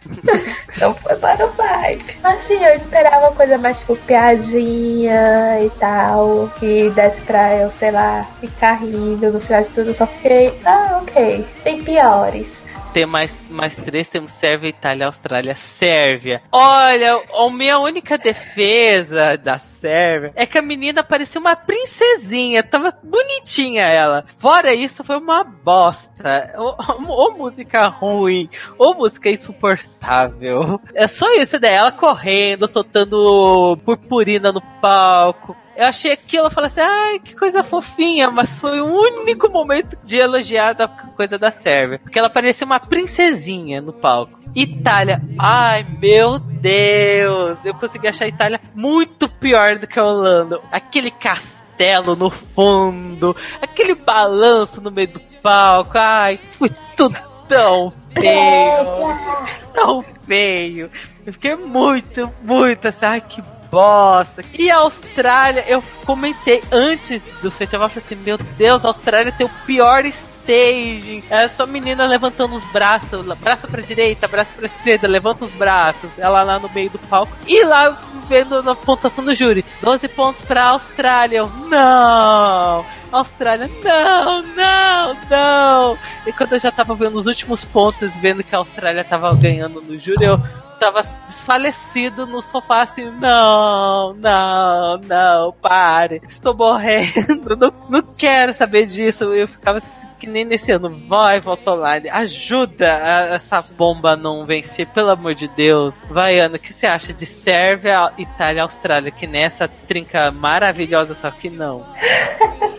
não 0.81 0.95
foi 0.95 1.17
bottom 1.17 1.51
5. 1.51 2.05
Assim, 2.25 2.63
eu 2.65 2.75
esperava 2.75 3.27
uma 3.29 3.33
coisa 3.33 3.59
mais 3.59 3.79
tipo 3.79 3.97
piadinha 3.97 5.59
e 5.65 5.71
tal, 5.79 6.51
que 6.59 6.91
desse 6.91 7.21
pra 7.23 7.55
eu, 7.57 7.71
sei 7.73 7.91
lá, 7.91 8.27
ficar 8.41 8.75
rindo 8.75 9.33
no 9.33 9.41
final 9.41 9.63
de 9.63 9.69
tudo. 9.71 9.91
Eu 9.91 9.95
só 9.95 10.07
fiquei, 10.07 10.59
ah, 10.65 11.01
ok, 11.03 11.47
tem 11.65 11.83
piores. 11.83 12.47
Tem 12.97 13.05
mais, 13.05 13.39
mais 13.51 13.77
três, 13.77 14.09
temos 14.09 14.33
Sérvia, 14.33 14.71
Itália, 14.71 15.05
Austrália, 15.05 15.55
Sérvia. 15.55 16.41
Olha, 16.51 17.21
a 17.31 17.51
minha 17.51 17.79
única 17.79 18.17
defesa 18.17 19.37
da 19.37 19.59
Sérvia 19.59 20.33
é 20.35 20.47
que 20.47 20.57
a 20.57 20.63
menina 20.63 21.05
parecia 21.05 21.39
uma 21.39 21.55
princesinha, 21.55 22.63
tava 22.63 22.97
bonitinha 23.03 23.83
ela. 23.83 24.25
Fora 24.39 24.73
isso, 24.73 25.05
foi 25.05 25.19
uma 25.19 25.45
bosta. 25.45 26.55
Ou, 26.57 26.75
ou 27.07 27.37
música 27.37 27.87
ruim, 27.87 28.49
ou 28.79 28.95
música 28.95 29.29
insuportável. 29.29 30.81
É 30.95 31.07
só 31.07 31.31
isso 31.35 31.61
daí, 31.61 31.75
ela 31.75 31.93
correndo, 31.93 32.67
soltando 32.67 33.79
purpurina 33.85 34.51
no 34.51 34.63
palco. 34.81 35.55
Eu 35.77 35.87
achei 35.87 36.13
aquilo, 36.13 36.47
eu 36.47 36.51
falei 36.51 36.69
assim, 36.69 36.81
ai, 36.81 37.19
que 37.19 37.35
coisa 37.35 37.63
fofinha, 37.63 38.31
mas 38.31 38.51
foi 38.59 38.81
o 38.81 38.87
único 38.87 39.51
momento 39.51 39.97
de 40.05 40.17
elogiar 40.17 40.73
da 40.73 40.89
coisa 40.89 41.39
da 41.39 41.53
Sérvia. 41.53 41.99
Porque 41.99 42.19
ela 42.19 42.31
parecia 42.31 42.65
uma 42.65 42.81
princesinha 42.81 43.81
no 43.81 43.93
palco. 43.93 44.39
Itália, 44.55 45.21
ai 45.39 45.87
meu 46.01 46.39
Deus, 46.39 47.59
eu 47.63 47.75
consegui 47.75 48.09
achar 48.09 48.25
a 48.25 48.29
Itália 48.29 48.61
muito 48.75 49.29
pior 49.29 49.77
do 49.77 49.87
que 49.87 49.99
a 49.99 50.05
Holanda. 50.05 50.61
Aquele 50.73 51.11
castelo 51.11 52.17
no 52.17 52.31
fundo, 52.31 53.37
aquele 53.61 53.95
balanço 53.95 54.81
no 54.81 54.91
meio 54.91 55.09
do 55.09 55.21
palco, 55.43 55.93
ai, 55.99 56.41
foi 56.59 56.71
tudo 56.97 57.19
tão 57.47 57.93
feio 58.15 59.57
tão 59.77 60.03
feio. 60.27 60.91
Eu 61.25 61.33
fiquei 61.35 61.55
muito, 61.55 62.31
muito 62.43 62.89
assim, 62.89 63.05
ai 63.05 63.21
que 63.21 63.43
bosta. 63.77 64.43
E 64.59 64.71
a 64.71 64.79
Austrália, 64.79 65.63
eu 65.69 65.85
comentei 66.07 66.63
antes 66.73 67.23
do 67.43 67.51
festival, 67.51 67.91
falei 67.91 68.05
assim, 68.07 68.17
meu 68.25 68.39
Deus, 68.39 68.83
a 68.83 68.89
Austrália 68.89 69.31
tem 69.31 69.47
o 69.47 69.51
pior 69.67 70.03
staging. 70.07 71.23
É 71.29 71.47
só 71.49 71.67
menina 71.67 72.07
levantando 72.07 72.55
os 72.55 72.65
braços, 72.65 73.27
braço 73.37 73.69
pra 73.69 73.83
direita, 73.83 74.27
braço 74.27 74.55
pra 74.57 74.65
esquerda, 74.65 75.07
levanta 75.07 75.45
os 75.45 75.51
braços. 75.51 76.09
Ela 76.17 76.43
lá 76.43 76.59
no 76.59 76.71
meio 76.71 76.89
do 76.89 76.99
palco. 77.01 77.37
E 77.47 77.63
lá 77.65 78.01
vendo 78.27 78.63
na 78.63 78.75
pontuação 78.75 79.23
do 79.23 79.35
júri, 79.35 79.63
12 79.83 80.09
pontos 80.09 80.41
pra 80.41 80.69
Austrália. 80.69 81.39
Eu, 81.39 81.51
não! 81.69 82.87
Austrália, 83.13 83.71
não, 83.85 84.43
não, 84.43 85.17
não! 85.31 85.99
E 86.27 86.33
quando 86.33 86.55
eu 86.55 86.61
já 86.61 86.73
tava 86.73 86.95
vendo 86.95 87.17
os 87.17 87.27
últimos 87.27 87.63
pontos, 87.63 88.17
vendo 88.17 88.43
que 88.43 88.55
a 88.55 88.59
Austrália 88.59 89.05
tava 89.05 89.35
ganhando 89.35 89.83
no 89.83 89.99
júri, 89.99 90.25
eu 90.25 90.41
tava 90.79 91.03
desfalecido 91.27 92.27
no 92.27 92.43
sofá 92.43 92.83
assim, 92.83 93.11
não, 93.11 94.13
não, 94.15 94.99
não, 94.99 95.53
pare, 95.53 96.21
estou 96.29 96.55
morrendo, 96.55 97.57
não, 97.57 97.73
não 97.89 98.03
quero 98.03 98.53
saber 98.53 98.87
disso. 98.87 99.25
Eu 99.25 99.49
ficava 99.49 99.79
assim, 99.79 100.07
que 100.19 100.27
nem 100.27 100.45
nesse 100.45 100.71
ano, 100.73 100.91
vai, 100.91 101.41
volta 101.41 101.73
online, 101.73 102.09
ajuda 102.11 102.95
a- 103.03 103.35
essa 103.37 103.63
bomba 103.77 104.13
a 104.13 104.17
não 104.17 104.45
vencer, 104.47 104.87
pelo 104.89 105.11
amor 105.11 105.35
de 105.35 105.49
Deus. 105.49 106.03
Vai, 106.11 106.39
Ana, 106.39 106.57
o 106.57 106.59
que 106.59 106.73
você 106.73 106.87
acha 106.87 107.13
de 107.13 107.27
Sérvia, 107.27 108.13
Itália 108.19 108.63
Austrália, 108.63 109.11
que 109.11 109.27
nessa 109.27 109.69
trinca 109.69 110.31
maravilhosa, 110.31 111.15
só 111.15 111.31
que 111.31 111.49
não? 111.51 111.87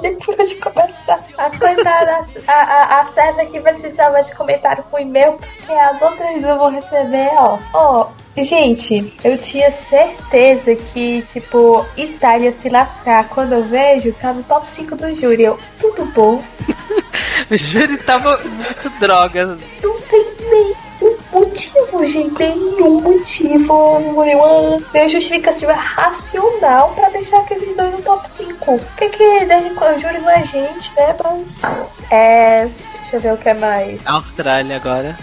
Nem 0.00 0.16
por 0.16 0.34
onde 0.38 0.54
começar. 0.56 1.24
A 1.36 1.50
coitada, 1.50 2.20
a, 2.46 2.52
a, 2.52 3.00
a 3.00 3.06
Sérvia 3.08 3.44
aqui 3.44 3.60
vai 3.60 3.76
ser 3.76 3.90
salva 3.92 4.22
de 4.22 4.34
comentário 4.34 4.84
com 4.90 4.98
e-mail, 4.98 5.32
porque 5.34 5.72
as 5.72 6.00
outras 6.00 6.42
eu 6.42 6.58
vou 6.58 6.70
receber, 6.70 7.30
ó. 7.36 7.58
Ó, 7.74 8.08
gente, 8.36 9.12
eu 9.22 9.38
tinha 9.38 9.70
certeza 9.70 10.74
que, 10.74 11.22
tipo, 11.32 11.84
Itália 11.96 12.52
se 12.52 12.68
lascar. 12.68 13.28
Quando 13.28 13.52
eu 13.52 13.64
vejo, 13.64 14.12
tá 14.14 14.32
no 14.32 14.42
top 14.42 14.68
5 14.68 14.96
do 14.96 15.14
júri. 15.14 15.44
Eu, 15.44 15.58
tudo 15.80 16.04
bom? 16.06 16.42
O 17.50 17.56
júri 17.56 17.98
tava 17.98 18.38
muito 18.38 18.90
droga. 19.00 19.58
Não 19.82 20.00
tem 20.02 20.26
nenhum 20.40 21.16
motivo, 21.32 22.04
gente. 22.06 22.38
Nenhum 22.38 23.00
motivo. 23.00 23.98
Nenhuma, 23.98 24.24
nenhuma 24.24 25.08
justificativa 25.08 25.72
racional 25.72 26.92
pra 26.94 27.08
deixar 27.10 27.40
aqueles 27.40 27.76
dois 27.76 27.92
no 27.92 28.02
top 28.02 28.28
5. 28.28 28.74
O 28.74 28.78
que 28.96 29.08
que 29.08 29.44
desde 29.44 29.70
quando 29.70 29.96
o 29.96 29.98
júri 29.98 30.18
não 30.18 30.30
é 30.30 30.44
gente, 30.44 30.92
né? 30.96 31.16
Mas. 31.22 32.10
É. 32.10 32.68
Deixa 33.12 33.16
eu 33.16 33.20
ver 33.20 33.32
o 33.34 33.36
que 33.36 33.48
é 33.50 33.54
mais. 33.54 34.06
Austrália 34.06 34.76
agora. 34.76 35.16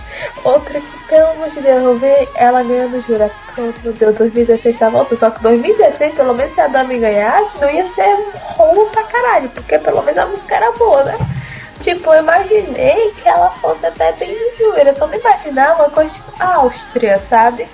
Outra 0.44 0.80
que, 0.80 0.98
pelo 1.08 1.32
amor 1.32 1.50
de 1.50 1.62
Deus, 1.62 1.84
eu 1.84 1.96
vi 1.98 2.28
ela 2.36 2.62
ganhando 2.62 3.01
júri. 3.08 3.32
Pronto, 3.56 3.82
meu 3.84 3.94
Deus, 3.94 4.16
2016 4.16 4.78
tá 4.78 4.89
volta. 4.89 5.16
Só 5.16 5.32
que 5.32 5.42
2016, 5.42 6.13
pelo 6.13 6.36
menos 6.36 6.54
se 6.54 6.62
a 6.62 6.68
Dami 6.68 7.00
ganhasse, 7.00 7.60
não 7.60 7.70
ia 7.70 7.88
ser 7.88 8.16
rolo 8.36 8.86
pra 8.92 9.04
caralho. 9.04 9.50
Porque 9.50 9.80
pelo 9.80 10.04
menos 10.04 10.18
a 10.20 10.25
música 10.28 10.56
era 10.56 10.72
boa, 10.74 11.04
né? 11.04 11.18
Tipo, 11.81 12.13
eu 12.13 12.21
imaginei 12.21 13.12
que 13.12 13.27
ela 13.27 13.50
fosse 13.51 13.86
até 13.86 14.12
bem. 14.13 14.36
Eu 14.59 14.93
só 14.93 15.07
não 15.07 15.15
imaginava 15.15 15.83
uma 15.83 15.89
coisa 15.89 16.13
tipo 16.13 16.33
Áustria, 16.39 17.19
sabe? 17.21 17.67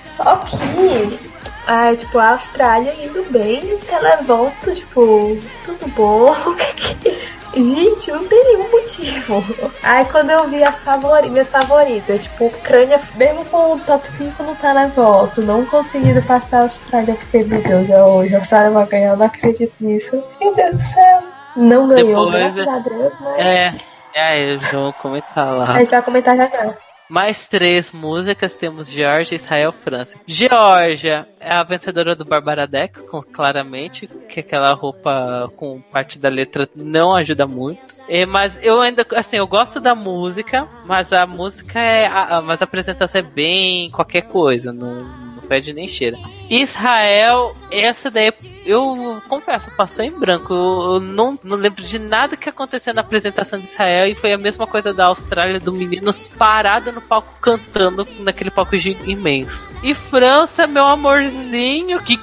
Que. 0.49 1.35
Ah, 1.67 1.95
tipo, 1.95 2.19
a 2.19 2.33
Austrália 2.33 2.93
indo 3.03 3.23
bem 3.31 3.63
no 3.63 3.77
televoto, 3.79 4.73
tipo, 4.73 5.35
tudo 5.63 5.87
bom. 5.89 6.35
O 6.45 6.55
que 6.55 6.73
que. 6.75 7.35
Gente, 7.55 8.11
não 8.11 8.27
tem 8.27 8.43
nenhum 8.43 8.69
motivo. 8.69 9.71
Aí 9.81 10.03
quando 10.05 10.29
eu 10.29 10.49
vi 10.49 10.61
as 10.61 10.83
favori 10.83 11.29
minhas 11.29 11.47
favoritas, 11.47 12.23
tipo, 12.23 12.47
Ucrânia, 12.47 12.99
mesmo 13.15 13.45
com 13.45 13.75
o 13.75 13.79
top 13.79 14.05
5 14.09 14.43
no 14.43 14.55
televoto, 14.57 15.41
não 15.41 15.65
conseguindo 15.65 16.21
passar 16.23 16.59
a 16.59 16.63
Austrália, 16.63 17.15
fiquei, 17.15 17.45
meu 17.45 17.61
Deus, 17.61 17.89
é 17.89 18.03
hoje, 18.03 18.35
a 18.35 18.39
Austrália 18.39 18.71
vai 18.71 18.85
ganhar, 18.87 19.11
eu 19.11 19.17
não 19.17 19.25
acredito 19.25 19.73
nisso. 19.79 20.21
Meu 20.41 20.53
Deus 20.53 20.71
do 20.71 20.85
céu. 20.85 21.23
Não 21.55 21.87
ganhou, 21.87 22.25
Depois, 22.25 22.55
graças 22.55 22.67
a 22.67 22.79
Deus, 22.79 23.13
mas. 23.21 23.39
É, 23.39 23.73
é 24.15 24.23
aí, 24.23 24.59
João, 24.71 24.93
comentar 24.93 25.53
lá. 25.53 25.75
A 25.75 25.79
gente 25.79 25.91
vai 25.91 26.01
comentar 26.01 26.37
já 26.37 26.47
já. 26.47 26.77
Mais 27.07 27.47
três 27.47 27.91
músicas, 27.91 28.55
temos 28.55 28.89
Georgia, 28.89 29.35
Israel, 29.35 29.71
França. 29.71 30.15
Georgia 30.25 31.27
é 31.39 31.51
a 31.51 31.61
vencedora 31.61 32.15
do 32.15 32.25
Barbaradex, 32.25 33.01
com, 33.03 33.21
claramente, 33.21 34.07
que 34.07 34.39
aquela 34.39 34.73
roupa 34.73 35.51
com 35.55 35.79
parte 35.81 36.17
da 36.17 36.29
letra 36.29 36.67
não 36.75 37.13
ajuda 37.13 37.45
muito. 37.45 37.79
É, 38.09 38.25
mas 38.25 38.57
eu 38.63 38.81
ainda, 38.81 39.05
assim, 39.15 39.35
eu 39.37 39.45
gosto 39.45 39.79
da 39.79 39.93
música, 39.93 40.67
mas 40.85 41.13
a 41.13 41.27
música 41.27 41.79
é, 41.79 42.07
a, 42.07 42.41
mas 42.41 42.59
a 42.59 42.65
apresentação 42.65 43.19
é 43.19 43.21
bem 43.21 43.91
qualquer 43.91 44.21
coisa, 44.23 44.73
não 44.73 45.34
fede 45.45 45.73
nem 45.73 45.87
cheira. 45.87 46.17
Israel, 46.49 47.55
essa 47.71 48.09
daí, 48.11 48.31
eu 48.65 49.21
confesso, 49.27 49.71
passou 49.75 50.03
em 50.03 50.11
branco. 50.11 50.53
Eu, 50.53 50.99
não, 50.99 51.39
não 51.43 51.57
lembro 51.57 51.83
de 51.83 51.99
nada 51.99 52.35
que 52.35 52.49
aconteceu 52.49 52.93
na 52.93 53.01
apresentação 53.01 53.59
de 53.59 53.65
Israel 53.65 54.07
e 54.07 54.15
foi 54.15 54.33
a 54.33 54.37
mesma 54.37 54.65
coisa 54.67 54.93
da 54.93 55.05
Austrália, 55.05 55.59
do 55.59 55.71
meninos 55.71 56.27
parado 56.27 56.91
no 56.91 57.01
palco 57.01 57.33
cantando 57.39 58.07
naquele 58.19 58.51
palco 58.51 58.75
imenso. 58.75 59.69
E 59.83 59.93
França, 59.93 60.67
meu 60.67 60.85
amorzinho, 60.85 62.01
que 62.01 62.19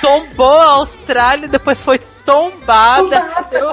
tombou 0.00 0.60
a 0.60 0.72
Austrália 0.72 1.46
e 1.46 1.50
depois 1.50 1.82
foi 1.82 2.00
tombada. 2.26 3.24
Eu, 3.52 3.70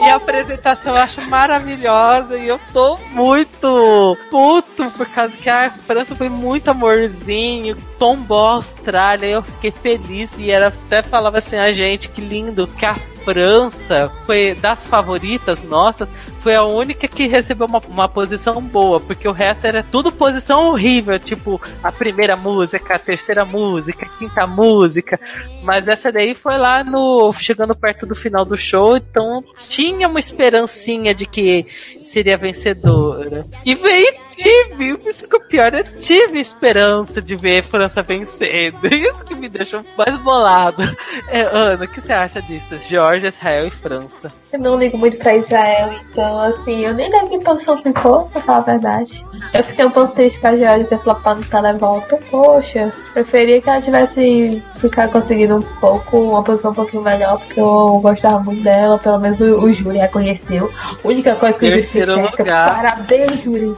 E 0.00 0.10
a 0.10 0.16
apresentação 0.16 0.96
eu 0.96 1.02
acho 1.02 1.20
maravilhosa. 1.22 2.36
E 2.36 2.48
eu 2.48 2.58
tô 2.72 2.96
muito 3.10 4.16
puto 4.30 4.90
por 4.92 5.06
causa 5.06 5.36
que 5.36 5.48
a 5.48 5.70
França 5.70 6.16
foi 6.16 6.28
muito 6.28 6.70
amorzinho, 6.70 7.76
tombou 7.98 8.46
a 8.46 8.52
Austrália, 8.54 9.26
eu 9.26 9.42
fiquei 9.42 9.70
feliz. 9.70 10.30
E 10.38 10.50
era 10.50 10.68
até 10.68 11.02
falava 11.02 11.38
assim 11.38 11.56
a 11.56 11.72
gente 11.72 12.08
que 12.08 12.20
lindo 12.20 12.66
que 12.66 12.86
a 12.86 12.96
França 13.24 14.12
foi 14.26 14.54
das 14.54 14.84
favoritas 14.86 15.62
nossas 15.62 16.08
foi 16.44 16.54
a 16.54 16.62
única 16.62 17.08
que 17.08 17.26
recebeu 17.26 17.66
uma, 17.66 17.78
uma 17.88 18.06
posição 18.06 18.60
boa, 18.60 19.00
porque 19.00 19.26
o 19.26 19.32
resto 19.32 19.66
era 19.66 19.82
tudo 19.82 20.12
posição 20.12 20.68
horrível, 20.68 21.18
tipo 21.18 21.58
a 21.82 21.90
primeira 21.90 22.36
música, 22.36 22.96
a 22.96 22.98
terceira 22.98 23.46
música, 23.46 24.04
a 24.04 24.18
quinta 24.18 24.46
música. 24.46 25.18
Mas 25.62 25.88
essa 25.88 26.12
daí 26.12 26.34
foi 26.34 26.58
lá 26.58 26.84
no. 26.84 27.32
chegando 27.32 27.74
perto 27.74 28.04
do 28.04 28.14
final 28.14 28.44
do 28.44 28.58
show, 28.58 28.94
então 28.94 29.42
tinha 29.70 30.06
uma 30.06 30.20
esperancinha 30.20 31.14
de 31.14 31.24
que 31.24 31.64
seria 32.12 32.36
vencedora. 32.36 33.46
E 33.64 33.74
veio 33.74 34.14
tive, 34.36 35.08
isso 35.08 35.28
que 35.28 35.36
o 35.36 35.40
pior, 35.40 35.74
eu 35.74 35.84
tive 35.98 36.40
esperança 36.40 37.20
de 37.20 37.36
ver 37.36 37.60
a 37.60 37.62
França 37.62 38.02
vencendo. 38.02 38.84
Isso 38.94 39.24
que 39.24 39.34
me 39.34 39.48
deixou 39.48 39.84
mais 39.96 40.16
bolado. 40.18 40.82
É, 41.28 41.42
Ana, 41.42 41.84
o 41.84 41.88
que 41.88 42.00
você 42.00 42.12
acha 42.12 42.40
disso? 42.42 42.78
Georgia, 42.88 43.28
Israel 43.28 43.66
e 43.66 43.70
França. 43.70 44.32
Eu 44.52 44.60
não 44.60 44.78
ligo 44.78 44.96
muito 44.96 45.18
pra 45.18 45.36
Israel, 45.36 45.92
então 46.10 46.38
assim, 46.40 46.84
eu 46.84 46.94
nem 46.94 47.10
lembro 47.10 47.30
que 47.30 47.44
posição 47.44 47.82
ficou, 47.82 48.24
pra 48.26 48.40
falar 48.40 48.58
a 48.58 48.62
verdade. 48.62 49.24
Eu 49.52 49.64
fiquei 49.64 49.84
um 49.84 49.90
pouco 49.90 50.14
triste 50.14 50.38
com 50.40 50.46
a 50.48 50.56
Georgia 50.56 50.86
ter 50.86 50.98
flopado 51.00 51.40
no 51.40 51.46
televolta. 51.46 52.18
Poxa, 52.30 52.92
preferia 53.12 53.60
que 53.60 53.68
ela 53.68 53.80
tivesse 53.80 54.62
ficar 54.76 55.08
conseguindo 55.08 55.56
um 55.56 55.62
pouco, 55.62 56.18
uma 56.18 56.42
posição 56.42 56.70
um 56.70 56.74
pouquinho 56.74 57.02
melhor, 57.02 57.38
porque 57.38 57.60
eu 57.60 57.98
gostava 58.00 58.40
muito 58.40 58.62
dela, 58.62 58.98
pelo 58.98 59.18
menos 59.18 59.40
o, 59.40 59.64
o 59.64 59.72
júri 59.72 59.98
reconheceu. 59.98 60.68
A 61.04 61.08
única 61.08 61.34
coisa 61.34 61.58
que 61.58 61.70
fez 61.70 61.82
Terceiro 61.82 62.14
certo, 62.14 62.38
lugar. 62.40 62.74
parabéns, 62.74 63.42
júri. 63.42 63.76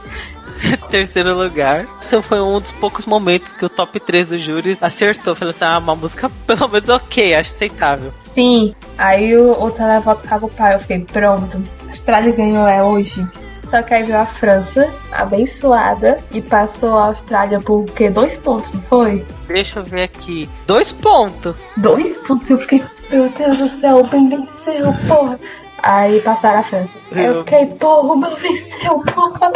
Terceiro 0.89 1.35
lugar. 1.35 1.87
Esse 2.01 2.21
foi 2.21 2.41
um 2.41 2.59
dos 2.59 2.71
poucos 2.71 3.05
momentos 3.05 3.51
que 3.53 3.65
o 3.65 3.69
top 3.69 3.99
3 3.99 4.29
do 4.29 4.37
júri 4.37 4.77
acertou. 4.81 5.35
Falou 5.35 5.51
assim: 5.51 5.65
ah, 5.65 5.77
uma 5.77 5.95
música 5.95 6.29
pelo 6.45 6.67
menos 6.67 6.89
ok, 6.89 7.35
acho 7.35 7.53
aceitável. 7.53 8.13
Sim, 8.23 8.75
aí 8.97 9.35
o, 9.35 9.51
o 9.51 9.71
televoto 9.71 10.27
cagou 10.27 10.49
o 10.49 10.53
pai, 10.53 10.75
eu 10.75 10.79
fiquei, 10.79 10.99
pronto, 10.99 11.61
a 11.85 11.89
Austrália 11.89 12.31
ganhou 12.31 12.67
é 12.67 12.83
hoje. 12.83 13.25
Só 13.69 13.81
que 13.81 13.93
aí 13.93 14.03
veio 14.03 14.19
a 14.19 14.25
França, 14.25 14.89
abençoada, 15.11 16.17
e 16.31 16.41
passou 16.41 16.97
a 16.97 17.07
Austrália 17.07 17.59
por 17.59 17.83
quê? 17.85 18.09
Dois 18.09 18.37
pontos, 18.37 18.73
não 18.73 18.81
foi? 18.83 19.25
Deixa 19.47 19.79
eu 19.79 19.83
ver 19.83 20.03
aqui. 20.03 20.49
Dois 20.65 20.93
pontos. 20.93 21.57
Dois 21.75 22.15
pontos, 22.17 22.49
eu 22.49 22.59
fiquei, 22.59 22.81
meu 23.11 23.29
Deus 23.29 23.57
do 23.57 23.67
céu, 23.67 23.97
o 23.97 24.07
bem 24.07 24.29
venceu, 24.29 24.93
porra. 25.07 25.37
Aí 25.83 26.21
passaram 26.21 26.59
a 26.59 26.63
França. 26.63 26.97
Eu 27.11 27.43
fiquei, 27.43 27.65
porra, 27.65 28.13
o 28.13 28.17
meu 28.17 28.35
venceu, 28.37 29.03
porra. 29.13 29.51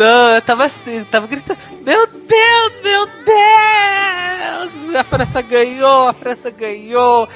Não, 0.00 0.30
eu 0.30 0.40
tava 0.40 0.64
assim, 0.64 1.00
eu 1.00 1.04
tava 1.04 1.26
gritando: 1.26 1.58
Meu 1.84 2.06
Deus, 2.06 2.72
meu 2.82 3.06
Deus! 3.06 4.96
A 4.96 5.04
França 5.04 5.42
ganhou, 5.42 6.08
a 6.08 6.14
França 6.14 6.50
ganhou. 6.50 7.28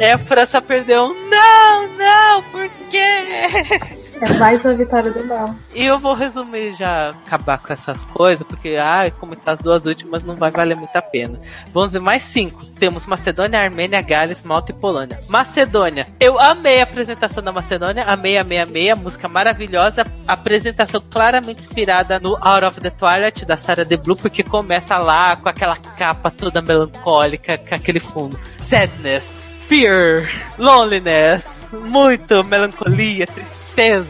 Aí 0.00 0.10
a 0.10 0.18
França 0.18 0.60
perdeu. 0.60 1.14
Não, 1.14 1.86
não, 1.96 2.42
por 2.42 2.68
quê? 2.90 3.98
É 4.22 4.32
mais 4.34 4.64
uma 4.64 4.74
vitória 4.74 5.10
do 5.10 5.24
mal. 5.26 5.52
E 5.74 5.84
eu 5.84 5.98
vou 5.98 6.14
resumir 6.14 6.74
já, 6.74 7.10
acabar 7.10 7.58
com 7.58 7.72
essas 7.72 8.04
coisas, 8.04 8.46
porque, 8.46 8.76
ah, 8.80 9.10
como 9.18 9.34
tá 9.34 9.50
as 9.50 9.60
duas 9.60 9.84
últimas, 9.84 10.22
não 10.22 10.36
vai 10.36 10.48
valer 10.48 10.76
muito 10.76 10.94
a 10.94 11.02
pena. 11.02 11.40
Vamos 11.72 11.92
ver 11.92 11.98
mais 11.98 12.22
cinco. 12.22 12.64
Temos 12.78 13.04
Macedônia, 13.04 13.58
Armênia, 13.58 14.00
Gales, 14.00 14.40
Malta 14.44 14.70
e 14.70 14.74
Polônia. 14.76 15.18
Macedônia. 15.28 16.06
Eu 16.20 16.38
amei 16.38 16.78
a 16.78 16.84
apresentação 16.84 17.42
da 17.42 17.50
Macedônia, 17.50 18.04
amei, 18.04 18.38
amei, 18.38 18.60
amei. 18.60 18.90
A 18.90 18.96
música 18.96 19.26
maravilhosa. 19.26 20.06
Apresentação 20.28 21.02
claramente 21.10 21.66
inspirada 21.66 22.20
no 22.20 22.36
Out 22.40 22.64
of 22.64 22.80
the 22.80 22.90
Twilight, 22.90 23.44
da 23.44 23.56
Sarah 23.56 23.84
The 23.84 23.96
Blue, 23.96 24.14
porque 24.14 24.44
começa 24.44 24.98
lá 24.98 25.34
com 25.34 25.48
aquela 25.48 25.74
capa 25.74 26.30
toda 26.30 26.62
melancólica, 26.62 27.58
com 27.58 27.74
aquele 27.74 27.98
fundo. 27.98 28.38
Sadness, 28.70 29.24
fear, 29.66 30.28
loneliness, 30.56 31.44
muito 31.72 32.44
melancolia, 32.44 33.26
tristeza. 33.26 33.61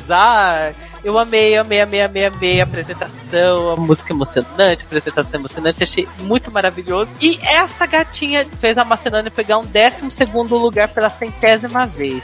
Ai, 0.09 0.75
Eu 1.05 1.19
amei, 1.19 1.57
amei, 1.57 1.81
amei, 1.81 2.03
amei, 2.03 2.27
amei 2.27 2.61
a 2.61 2.65
apresentação, 2.65 3.71
a 3.71 3.77
música 3.77 4.13
emocionante, 4.13 4.83
a 4.83 4.87
apresentação 4.87 5.41
emocionante, 5.41 5.83
achei 5.83 6.09
muito 6.21 6.51
maravilhoso. 6.53 7.11
E 7.21 7.39
essa 7.43 7.87
gatinha 7.87 8.47
fez 8.61 8.79
a 8.79 8.85
Macedônia 8.85 9.31
pegar 9.31 9.59
um 9.59 9.65
décimo 9.65 10.11
segundo 10.11 10.57
lugar 10.57 10.89
pela 10.89 11.11
centésima 11.11 11.87
vez. 11.87 12.23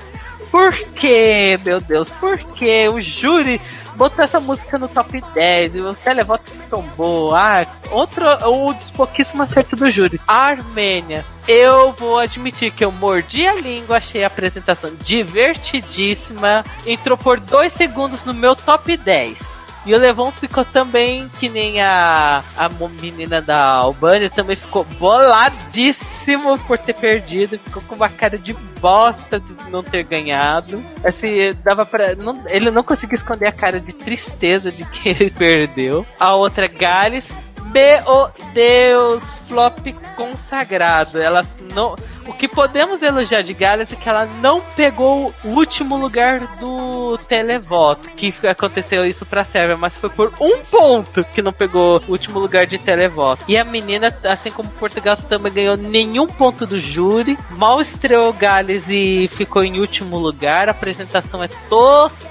Por 0.51 0.75
quê, 0.95 1.59
meu 1.65 1.81
Deus? 1.81 2.09
Por 2.11 2.39
quê? 2.39 2.89
O 2.89 3.01
júri 3.01 3.61
botou 3.95 4.25
essa 4.25 4.41
música 4.41 4.79
no 4.79 4.89
top 4.89 5.21
10 5.35 5.75
e 5.75 5.81
o 5.81 5.95
televoto 5.95 6.45
tombou. 6.71 7.35
Ah, 7.35 7.67
outro, 7.91 8.25
um 8.49 8.73
dos 8.73 8.91
pouquíssimos 8.91 9.51
acertos 9.51 9.79
do 9.79 9.91
júri. 9.91 10.21
A 10.27 10.47
Armênia. 10.47 11.25
Eu 11.47 11.93
vou 11.93 12.19
admitir 12.19 12.71
que 12.71 12.85
eu 12.85 12.93
mordi 12.93 13.47
a 13.47 13.55
língua, 13.55 13.97
achei 13.97 14.23
a 14.23 14.29
apresentação 14.29 14.93
divertidíssima. 15.03 16.65
Entrou 16.87 17.19
por 17.19 17.41
dois 17.41 17.73
segundos 17.73 18.25
no 18.25 18.33
meu 18.33 18.55
top 18.55 18.97
10. 18.97 19.58
E 19.89 19.95
o 19.95 19.99
Levon 19.99 20.31
ficou 20.31 20.67
também, 20.67 21.31
que 21.41 21.49
nem 21.49 21.81
a, 21.81 22.45
a 22.59 22.69
menina 23.01 23.41
da 23.41 23.71
Albânia, 23.71 24.29
também 24.29 24.55
ficou 24.55 24.85
boladíssimo 24.85 26.59
por 26.59 26.77
ter 26.77 26.93
perdido. 26.93 27.59
Ficou 27.59 27.83
com 27.89 27.95
uma 27.95 28.11
cara 28.11 28.37
de 28.37 28.53
bosta 28.53 29.41
de 29.41 29.55
não 29.71 29.83
ter 29.83 30.03
ganhado. 30.03 30.85
Assim, 31.03 31.57
dava 31.65 31.87
pra. 31.87 32.15
Não, 32.15 32.43
ele 32.49 32.71
não 32.71 32.83
conseguiu 32.83 33.15
esconder 33.15 33.47
a 33.47 33.53
cara 33.53 33.81
de 33.81 33.95
tristeza 33.95 34.71
de 34.71 34.85
que 34.85 35.09
ele 35.09 35.31
perdeu. 35.31 36.05
A 36.21 36.35
outra, 36.35 36.67
Gales. 36.67 37.27
Meu 37.73 38.31
Deus, 38.53 39.23
flop 39.49 39.79
consagrado. 40.15 41.19
Ela 41.19 41.47
não. 41.75 41.97
O 42.29 42.33
que 42.35 42.47
podemos 42.47 43.03
elogiar 43.03 43.43
de 43.43 43.55
Gales 43.55 43.91
é 43.91 43.97
que 43.97 44.07
ela 44.09 44.29
não 44.41 44.61
pegou 44.77 45.35
o 45.43 45.49
último 45.49 45.97
lugar 45.97 46.41
do 46.59 47.17
televoto. 47.27 48.07
Que 48.11 48.35
aconteceu 48.47 49.07
isso 49.07 49.25
pra 49.25 49.45
Sérvia, 49.45 49.79
mas 49.79 49.97
foi 49.97 50.11
por 50.11 50.35
um 50.39 50.59
ponto 50.59 51.25
que 51.25 51.41
não 51.41 51.55
pegou 51.55 52.03
o 52.07 52.13
último 52.13 52.39
lugar 52.39 52.67
de 52.67 52.77
televoto. 52.77 53.43
E 53.49 53.57
a 53.57 53.65
menina, 53.65 54.15
assim 54.25 54.51
como 54.51 54.69
Portugal, 54.73 55.17
também 55.17 55.51
ganhou 55.53 55.77
nenhum 55.79 56.27
ponto 56.27 56.67
do 56.67 56.79
júri. 56.79 57.39
Mal 57.51 57.81
estreou 57.81 58.31
Gales 58.33 58.85
e 58.89 59.27
ficou 59.29 59.65
em 59.65 59.81
último 59.81 60.19
lugar. 60.19 60.69
A 60.69 60.73
apresentação 60.73 61.43
é 61.43 61.49
tosquíssima. 61.69 62.29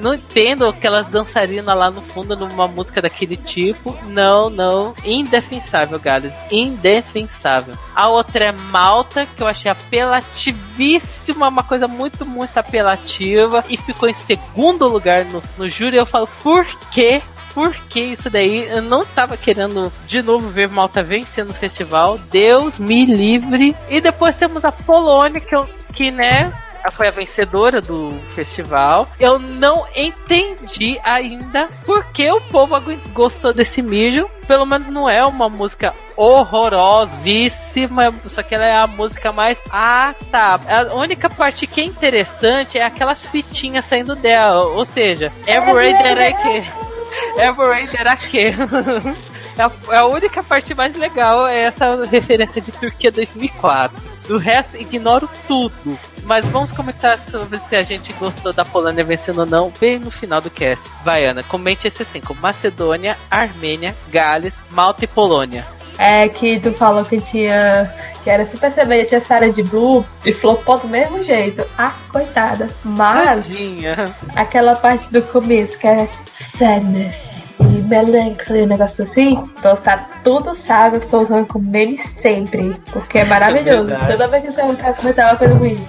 Não 0.00 0.14
entendo 0.14 0.66
aquelas 0.66 1.08
dançarinas 1.08 1.76
lá 1.76 1.90
no 1.90 2.00
fundo 2.00 2.34
numa 2.34 2.66
música 2.66 3.02
daquele 3.02 3.36
tipo. 3.36 3.94
Não, 4.04 4.48
não. 4.48 4.94
Indefensável, 5.04 5.98
Gales. 5.98 6.32
Indefensável. 6.50 7.65
A 7.94 8.08
outra 8.08 8.46
é 8.46 8.52
Malta, 8.52 9.26
que 9.26 9.42
eu 9.42 9.46
achei 9.46 9.70
apelativíssima, 9.70 11.48
uma 11.48 11.62
coisa 11.62 11.88
muito, 11.88 12.24
muito 12.24 12.56
apelativa. 12.58 13.64
E 13.68 13.76
ficou 13.76 14.08
em 14.08 14.14
segundo 14.14 14.86
lugar 14.86 15.24
no, 15.24 15.42
no 15.56 15.68
júri. 15.68 15.96
Eu 15.96 16.06
falo, 16.06 16.28
por 16.42 16.66
quê? 16.90 17.22
Por 17.54 17.74
que 17.88 18.00
isso 18.00 18.28
daí? 18.28 18.68
Eu 18.68 18.82
não 18.82 19.04
tava 19.04 19.34
querendo 19.34 19.90
de 20.06 20.20
novo 20.20 20.46
ver 20.48 20.68
Malta 20.68 21.02
vencendo 21.02 21.50
o 21.50 21.54
festival. 21.54 22.18
Deus 22.30 22.78
me 22.78 23.06
livre. 23.06 23.74
E 23.88 23.98
depois 23.98 24.36
temos 24.36 24.62
a 24.62 24.70
Polônia, 24.70 25.40
que, 25.40 25.54
eu, 25.54 25.66
que 25.94 26.10
né, 26.10 26.52
foi 26.90 27.08
a 27.08 27.10
vencedora 27.10 27.80
do 27.80 28.18
festival. 28.34 29.08
Eu 29.18 29.38
não 29.38 29.86
entendi 29.94 30.98
ainda 31.04 31.68
por 31.84 32.04
que 32.06 32.30
o 32.30 32.40
povo 32.40 32.76
gostou 33.12 33.52
desse 33.52 33.82
mijo. 33.82 34.28
Pelo 34.46 34.64
menos 34.64 34.88
não 34.88 35.08
é 35.08 35.24
uma 35.24 35.48
música 35.48 35.92
horrorosíssima, 36.16 38.14
só 38.26 38.42
que 38.42 38.54
ela 38.54 38.64
é 38.64 38.76
a 38.76 38.86
música 38.86 39.32
mais. 39.32 39.58
Ah, 39.70 40.14
tá. 40.30 40.60
A 40.68 40.94
única 40.94 41.28
parte 41.28 41.66
que 41.66 41.80
é 41.80 41.84
interessante 41.84 42.78
é 42.78 42.84
aquelas 42.84 43.26
fitinhas 43.26 43.84
saindo 43.84 44.14
dela. 44.14 44.64
Ou 44.66 44.84
seja, 44.84 45.32
Every 45.46 45.92
That 45.92 46.20
I 46.20 46.32
Can. 46.32 47.42
Every 47.42 47.84
I 47.84 47.86
Can. 47.88 49.16
É 49.58 49.62
a, 49.62 49.72
é 49.94 49.96
a 49.96 50.06
única 50.06 50.42
parte 50.42 50.74
mais 50.74 50.94
legal 50.96 51.46
é 51.46 51.62
essa 51.62 52.04
referência 52.04 52.60
de 52.60 52.70
Turquia 52.72 53.10
2004. 53.10 54.05
Do 54.26 54.38
resto, 54.38 54.76
ignoro 54.76 55.28
tudo. 55.46 55.98
Mas 56.24 56.44
vamos 56.46 56.72
comentar 56.72 57.18
sobre 57.30 57.60
se 57.68 57.76
a 57.76 57.82
gente 57.82 58.12
gostou 58.14 58.52
da 58.52 58.64
Polônia 58.64 59.04
vencendo 59.04 59.40
ou 59.40 59.46
não, 59.46 59.72
bem 59.80 59.98
no 59.98 60.10
final 60.10 60.40
do 60.40 60.50
cast. 60.50 60.90
Vai, 61.04 61.24
Ana, 61.24 61.42
comente 61.44 61.86
esses 61.86 62.06
cinco: 62.08 62.34
Macedônia, 62.34 63.16
Armênia, 63.30 63.94
Gales, 64.10 64.54
Malta 64.70 65.04
e 65.04 65.06
Polônia. 65.08 65.64
É 65.98 66.28
que 66.28 66.58
tu 66.60 66.72
falou 66.72 67.04
que 67.04 67.20
tinha. 67.20 67.92
que 68.24 68.28
era 68.28 68.44
super 68.44 68.72
semelhante 68.72 69.14
a 69.14 69.20
Sarah 69.20 69.48
de 69.48 69.62
Blue 69.62 70.04
e 70.24 70.32
flopou 70.32 70.78
do 70.78 70.88
mesmo 70.88 71.22
jeito. 71.22 71.64
Ah, 71.78 71.94
coitada. 72.10 72.68
Mas 72.84 73.46
Tadinha. 73.46 74.14
aquela 74.34 74.74
parte 74.74 75.10
do 75.12 75.22
começo 75.22 75.78
que 75.78 75.86
é 75.86 76.08
sadness 76.34 77.35
e 77.76 77.82
melancholy, 77.82 78.62
um 78.62 78.66
negócio 78.66 79.04
assim. 79.04 79.34
Então 79.58 79.76
tá 79.76 80.08
tudo 80.24 80.54
sábio, 80.54 80.98
estou 80.98 81.22
usando 81.22 81.46
como 81.46 81.70
meme 81.70 81.98
sempre. 81.98 82.74
Porque 82.92 83.18
é 83.18 83.24
maravilhoso. 83.24 83.86
verdade. 83.86 84.12
Toda 84.12 84.28
vez 84.28 84.42
que 84.42 84.60
eu 84.60 84.76
quero 84.76 84.94
comentar 84.94 85.32
uma 85.32 85.36
coisa 85.36 85.54
ruim. 85.54 85.88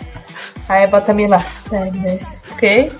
Aí 0.69 0.85
bota 0.87 1.11
a 1.11 1.15
minha 1.15 1.29
lá, 1.29 1.39
sério, 1.39 2.01
né? 2.01 2.19
Ok? 2.51 2.91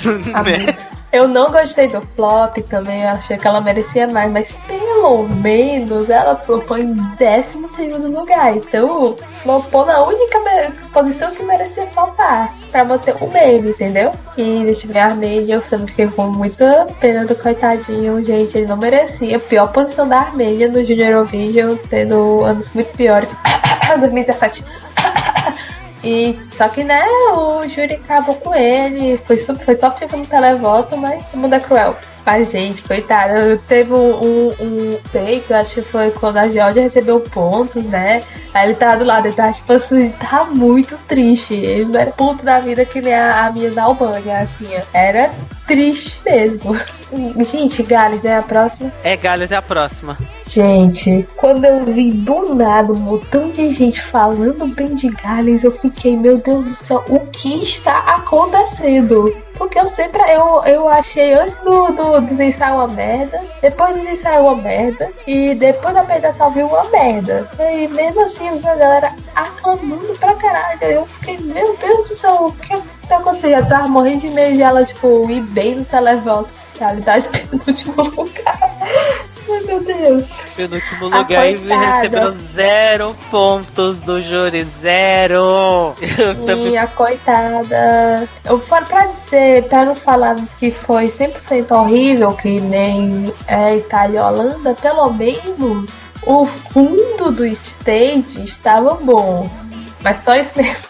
Tá 0.32 0.42
Né? 0.44 0.76
Eu 1.10 1.26
não 1.26 1.50
gostei 1.50 1.88
do 1.88 2.02
flop 2.14 2.58
também, 2.68 3.06
achei 3.06 3.38
que 3.38 3.46
ela 3.46 3.62
merecia 3.62 4.06
mais, 4.06 4.30
mas 4.30 4.54
pelo 4.66 5.26
menos 5.26 6.10
ela 6.10 6.36
flopou 6.36 6.76
em 6.76 6.94
12 6.94 7.58
lugar. 8.08 8.54
Então, 8.54 9.16
flopou 9.42 9.86
na 9.86 10.04
única 10.04 10.38
posição 10.92 11.34
que 11.34 11.42
merecia 11.42 11.86
flopar, 11.86 12.52
pra 12.70 12.84
manter 12.84 13.16
o 13.22 13.26
meme, 13.30 13.70
entendeu? 13.70 14.12
E 14.36 14.64
deixa 14.64 14.86
eu 14.86 14.92
ver 14.92 14.98
a 14.98 15.06
Armênia, 15.06 15.54
eu 15.54 15.62
também 15.62 15.86
fiquei 15.86 16.08
com 16.08 16.26
muita 16.26 16.86
pena 17.00 17.24
do 17.24 17.34
coitadinho, 17.34 18.22
gente, 18.22 18.58
ele 18.58 18.66
não 18.66 18.76
merecia. 18.76 19.38
Pior 19.38 19.72
posição 19.72 20.06
da 20.06 20.18
Armênia 20.18 20.68
no 20.68 20.84
Junior 20.84 21.10
Eurovision, 21.10 21.76
tendo 21.88 22.44
anos 22.44 22.70
muito 22.74 22.94
piores. 22.94 23.34
2017. 23.98 24.62
E 26.02 26.38
só 26.44 26.68
que 26.68 26.84
né, 26.84 27.04
o 27.32 27.68
júri 27.68 27.94
acabou 27.94 28.36
com 28.36 28.54
ele, 28.54 29.16
foi, 29.18 29.36
foi 29.36 29.74
top 29.74 29.98
5 29.98 30.16
no 30.16 30.26
televoto, 30.26 30.96
mas 30.96 31.24
o 31.34 31.36
mundo 31.38 31.54
é 31.54 31.60
cruel. 31.60 31.96
Mas, 32.28 32.50
gente, 32.50 32.82
coitada, 32.82 33.58
teve 33.66 33.90
um, 33.90 34.48
um, 34.60 34.98
take, 35.10 35.44
eu 35.48 35.56
acho 35.56 35.76
que 35.76 35.80
foi 35.80 36.10
quando 36.10 36.36
a 36.36 36.46
Georgia 36.46 36.82
recebeu 36.82 37.20
pontos, 37.20 37.82
né? 37.84 38.22
Aí 38.52 38.66
ele 38.66 38.74
tava 38.74 38.98
do 38.98 39.04
lado, 39.06 39.24
ele 39.24 39.34
tava 39.34 39.50
tipo 39.50 39.72
assim, 39.72 40.10
tá 40.10 40.44
muito 40.44 40.94
triste. 41.08 41.54
Ele 41.54 41.86
não 41.86 41.98
era 41.98 42.10
puto 42.10 42.44
da 42.44 42.60
vida 42.60 42.84
que 42.84 43.00
nem 43.00 43.14
a, 43.14 43.46
a 43.46 43.50
minha 43.50 43.70
da 43.70 43.84
Albânia, 43.84 44.40
assim, 44.40 44.68
era 44.92 45.30
triste 45.66 46.20
mesmo. 46.22 46.76
Gente, 47.50 47.82
Gales, 47.82 48.22
é 48.22 48.36
a 48.36 48.42
próxima? 48.42 48.92
É, 49.02 49.16
Gales 49.16 49.50
é 49.50 49.56
a 49.56 49.62
próxima. 49.62 50.18
Gente, 50.46 51.26
quando 51.34 51.64
eu 51.64 51.84
vi 51.86 52.10
do 52.10 52.54
nada 52.54 52.92
um 52.92 52.96
montão 52.96 53.50
de 53.50 53.72
gente 53.72 54.02
falando 54.02 54.66
bem 54.74 54.94
de 54.94 55.08
Gales, 55.08 55.64
eu 55.64 55.72
fiquei, 55.72 56.14
meu 56.14 56.36
Deus 56.36 56.64
do 56.66 56.74
céu, 56.74 57.02
o 57.08 57.20
que 57.20 57.62
está 57.62 58.00
acontecendo? 58.00 59.34
Porque 59.58 59.78
eu 59.78 59.88
sempre, 59.88 60.22
eu, 60.32 60.62
eu 60.64 60.88
achei 60.88 61.34
antes 61.34 61.56
do, 61.56 61.88
do, 61.88 62.20
dos 62.20 62.38
ensaios 62.38 62.76
uma 62.76 62.86
merda, 62.86 63.44
depois 63.60 63.96
dos 63.96 64.06
ensaios 64.06 64.42
uma 64.42 64.54
merda, 64.54 65.10
e 65.26 65.54
depois 65.56 65.92
da 65.92 66.02
apresentação 66.02 66.50
viu 66.52 66.68
uma 66.68 66.84
merda. 66.84 67.50
E 67.58 67.88
mesmo 67.88 68.24
assim 68.24 68.48
eu 68.48 68.56
vi 68.56 68.68
a 68.68 68.76
galera 68.76 69.12
aclamando 69.34 70.16
pra 70.18 70.34
caralho. 70.34 70.84
Eu 70.84 71.06
fiquei, 71.06 71.38
meu 71.38 71.76
Deus 71.76 72.08
do 72.08 72.14
céu, 72.14 72.46
o 72.46 72.52
que 72.52 72.80
tá 73.08 73.16
acontecendo? 73.16 73.58
Eu 73.58 73.68
tava 73.68 73.88
morrendo 73.88 74.20
de 74.20 74.28
medo 74.28 74.54
de 74.54 74.62
ela, 74.62 74.84
tipo, 74.84 75.28
ir 75.28 75.42
bem 75.42 75.74
no 75.74 75.84
televoto. 75.84 76.50
Realidade, 76.78 77.28
penúltimo 77.50 78.02
lugar. 78.02 78.60
Penúltimo 80.58 81.04
lugar 81.04 81.48
e 81.48 81.56
coitada. 81.56 81.86
recebeu 81.86 82.36
zero 82.52 83.16
pontos 83.30 83.96
do 84.00 84.20
júri. 84.20 84.66
Zero! 84.82 85.94
Eu 86.00 86.34
também 86.34 86.72
E 86.72 86.76
a 86.76 86.88
coitada. 86.88 88.28
Eu 88.44 88.58
falo 88.58 88.86
pra 88.86 89.06
dizer, 89.06 89.62
pra 89.68 89.84
não 89.84 89.94
falar 89.94 90.34
que 90.58 90.72
foi 90.72 91.04
100% 91.04 91.70
horrível, 91.70 92.32
que 92.32 92.60
nem 92.60 93.32
é, 93.46 93.76
Itália 93.76 94.18
e 94.18 94.20
Holanda, 94.20 94.74
pelo 94.74 95.12
menos 95.12 95.90
o 96.26 96.44
fundo 96.44 97.30
do 97.30 97.46
stage 97.46 98.42
estava 98.44 98.94
bom. 98.94 99.48
Mas 100.02 100.18
só 100.18 100.34
isso 100.34 100.54
mesmo. 100.56 100.88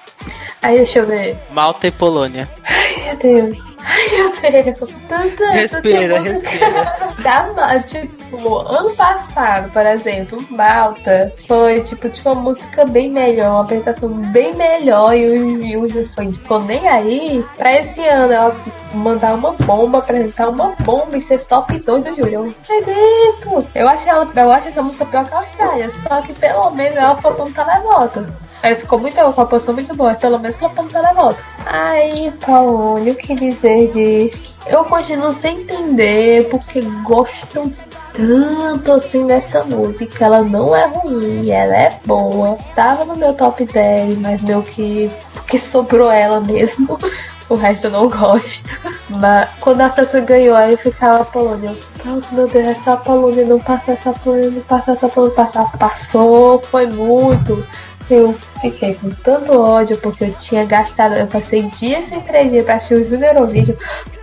Aí 0.63 0.79
deixa 0.79 1.01
eu 1.01 1.07
ver. 1.07 1.37
Malta 1.51 1.87
e 1.87 1.91
Polônia. 1.91 2.49
Ai, 2.65 3.05
meu 3.05 3.17
Deus. 3.19 3.68
Meu 4.11 4.65
Deus. 4.65 4.79
Tanta, 5.09 5.51
Respira, 5.51 6.17
tanta 6.17 6.31
respira. 6.31 6.97
Dá, 7.23 7.51
ma- 7.55 7.79
tipo, 7.81 8.59
ano 8.59 8.91
passado, 8.95 9.71
por 9.73 9.85
exemplo, 9.87 10.39
Malta 10.51 11.33
foi, 11.47 11.81
tipo, 11.83 12.09
tinha 12.09 12.33
uma 12.33 12.43
música 12.43 12.85
bem 12.87 13.11
melhor, 13.11 13.51
uma 13.51 13.63
apresentação 13.63 14.09
bem 14.09 14.55
melhor 14.55 15.15
e 15.17 15.27
o, 15.39 15.89
Júlio 15.89 16.09
foi, 16.15 16.33
ficou 16.33 16.61
nem 16.61 16.87
aí. 16.89 17.45
Pra 17.57 17.73
esse 17.79 18.05
ano 18.07 18.33
ela 18.33 18.57
mandar 18.95 19.35
uma 19.35 19.53
bomba, 19.53 19.99
apresentar 19.99 20.49
uma 20.49 20.75
bomba 20.81 21.17
e 21.17 21.21
ser 21.21 21.43
top 21.45 21.79
2 21.79 22.05
do 22.05 22.17
Júlio. 22.17 22.29
Eu 22.45 22.55
acredito! 22.63 23.69
Eu 23.75 23.89
acho, 23.89 24.09
ela, 24.09 24.29
eu 24.35 24.53
acho 24.53 24.69
essa 24.69 24.83
música 24.83 25.05
pior 25.07 25.25
que 25.27 25.35
a 25.35 25.39
Austrália, 25.39 25.91
só 26.07 26.23
que 26.23 26.33
pelo 26.35 26.71
menos 26.71 26.97
ela 26.97 27.17
foi 27.17 27.33
no 27.33 27.51
televoto. 27.51 28.27
Ela 28.63 28.77
ficou 28.77 28.99
muito, 28.99 29.15
com 29.15 29.23
uma 29.23 29.47
posição 29.47 29.75
muito 29.75 29.95
boa, 29.95 30.15
pelo 30.15 30.39
menos 30.39 30.57
ela 30.61 30.71
foi 30.71 30.85
no 30.85 30.91
televoto. 30.91 31.43
Aí, 31.65 32.33
Paulone, 32.45 33.11
o 33.11 33.15
que 33.15 33.35
dizer 33.35 33.89
de. 33.89 34.33
Eu 34.67 34.85
continuo 34.85 35.33
sem 35.33 35.61
entender 35.61 36.49
porque 36.49 36.81
gostam 37.05 37.71
tanto 38.13 38.93
assim 38.93 39.27
dessa 39.27 39.65
música. 39.65 40.25
Ela 40.25 40.43
não 40.43 40.75
é 40.75 40.87
ruim, 40.87 41.51
ela 41.51 41.77
é 41.77 42.01
boa. 42.05 42.59
Tava 42.75 43.05
no 43.05 43.17
meu 43.17 43.33
top 43.33 43.65
10, 43.65 44.19
mas 44.19 44.43
meu 44.43 44.63
que. 44.63 45.11
Porque 45.35 45.59
sobrou 45.59 46.11
ela 46.11 46.41
mesmo. 46.41 46.99
O 47.49 47.55
resto 47.55 47.87
eu 47.87 47.91
não 47.93 48.11
gosto. 48.11 48.69
Mas 49.09 49.49
quando 49.59 49.81
a 49.81 49.89
França 49.89 50.21
ganhou, 50.21 50.55
aí 50.55 50.77
ficava 50.77 51.23
a 51.23 51.25
Polônia. 51.25 51.75
Pronto, 51.97 52.35
meu 52.35 52.47
Deus, 52.47 52.67
é 52.67 52.75
só 52.75 52.93
a 52.93 52.97
Polônia 52.99 53.47
não 53.47 53.59
passar, 53.59 53.93
essa 53.93 54.13
Polônia 54.13 54.51
não 54.51 54.61
passar, 54.61 54.93
essa 54.93 55.09
Polônia 55.09 55.35
não 55.35 55.45
passar. 55.45 55.79
Passou, 55.79 56.61
foi 56.61 56.87
muito. 56.87 57.67
Eu 58.11 58.35
fiquei 58.61 58.95
com 58.95 59.11
tanto 59.11 59.59
ódio 59.61 59.99
porque 59.99 60.25
eu 60.25 60.33
tinha 60.35 60.65
gastado, 60.65 61.15
eu 61.15 61.27
passei 61.27 61.63
dias 61.63 62.07
sem 62.07 62.21
3G 62.21 62.65
pra 62.65 62.75
assistir 62.77 62.95
o 62.95 63.05
Junior 63.05 63.35
Eurovision 63.37 63.77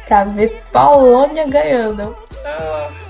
pra 0.07 0.23
ver 0.23 0.63
Polônia 0.71 1.47
ganhando. 1.47 2.15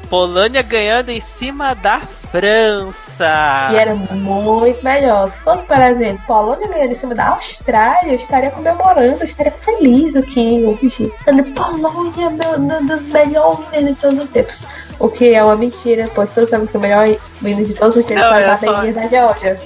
Polônia 0.10 0.62
ganhando 0.62 1.10
em 1.10 1.20
cima 1.22 1.74
da 1.74 2.00
França. 2.00 3.70
E 3.72 3.76
era 3.76 3.96
muito 3.96 4.84
melhor. 4.84 5.30
Se 5.32 5.40
fosse, 5.40 5.64
por 5.64 5.78
exemplo, 5.80 6.22
Polônia 6.28 6.68
ganhando 6.68 6.92
em 6.92 6.96
cima 6.96 7.16
da 7.16 7.30
Austrália, 7.30 8.12
eu 8.12 8.16
estaria 8.16 8.52
comemorando, 8.52 9.18
eu 9.22 9.26
estaria 9.26 9.52
feliz 9.52 10.16
aqui 10.16 10.64
hoje. 10.64 11.12
Falando, 11.24 11.54
Polônia, 11.54 12.30
meu, 12.30 12.60
meu 12.60 12.86
dos 12.86 13.02
melhores 13.04 13.66
de 13.72 13.96
todos 13.96 14.20
os 14.24 14.30
tempos. 14.30 14.64
O 15.00 15.10
que 15.10 15.34
é 15.34 15.44
uma 15.44 15.56
mentira, 15.56 16.06
pois 16.14 16.30
todos 16.30 16.50
sabem 16.50 16.68
que 16.68 16.78
o 16.78 16.80
melhor 16.80 17.08
winner 17.42 17.66
de 17.66 17.74
todos 17.74 17.98
os 17.98 18.06
tempos 18.06 18.24
Não, 18.26 18.34
foi 18.36 18.44
é 18.44 18.46
a 18.50 18.58
só- 18.58 18.74
bateria 18.74 18.94
da. 18.94 19.58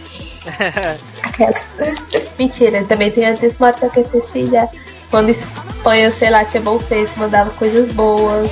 Mentira, 2.38 2.84
também 2.86 3.12
tem 3.12 3.26
antes 3.26 3.58
Marta 3.58 3.90
que 3.90 4.00
a 4.00 4.06
Cecília. 4.06 4.68
Quando 5.10 5.30
Espanha, 5.30 6.12
sei 6.12 6.30
lá, 6.30 6.46
tinha 6.46 6.62
bom 6.62 6.80
senso, 6.80 7.14
mandava 7.18 7.50
coisas 7.52 7.92
boas. 7.92 8.50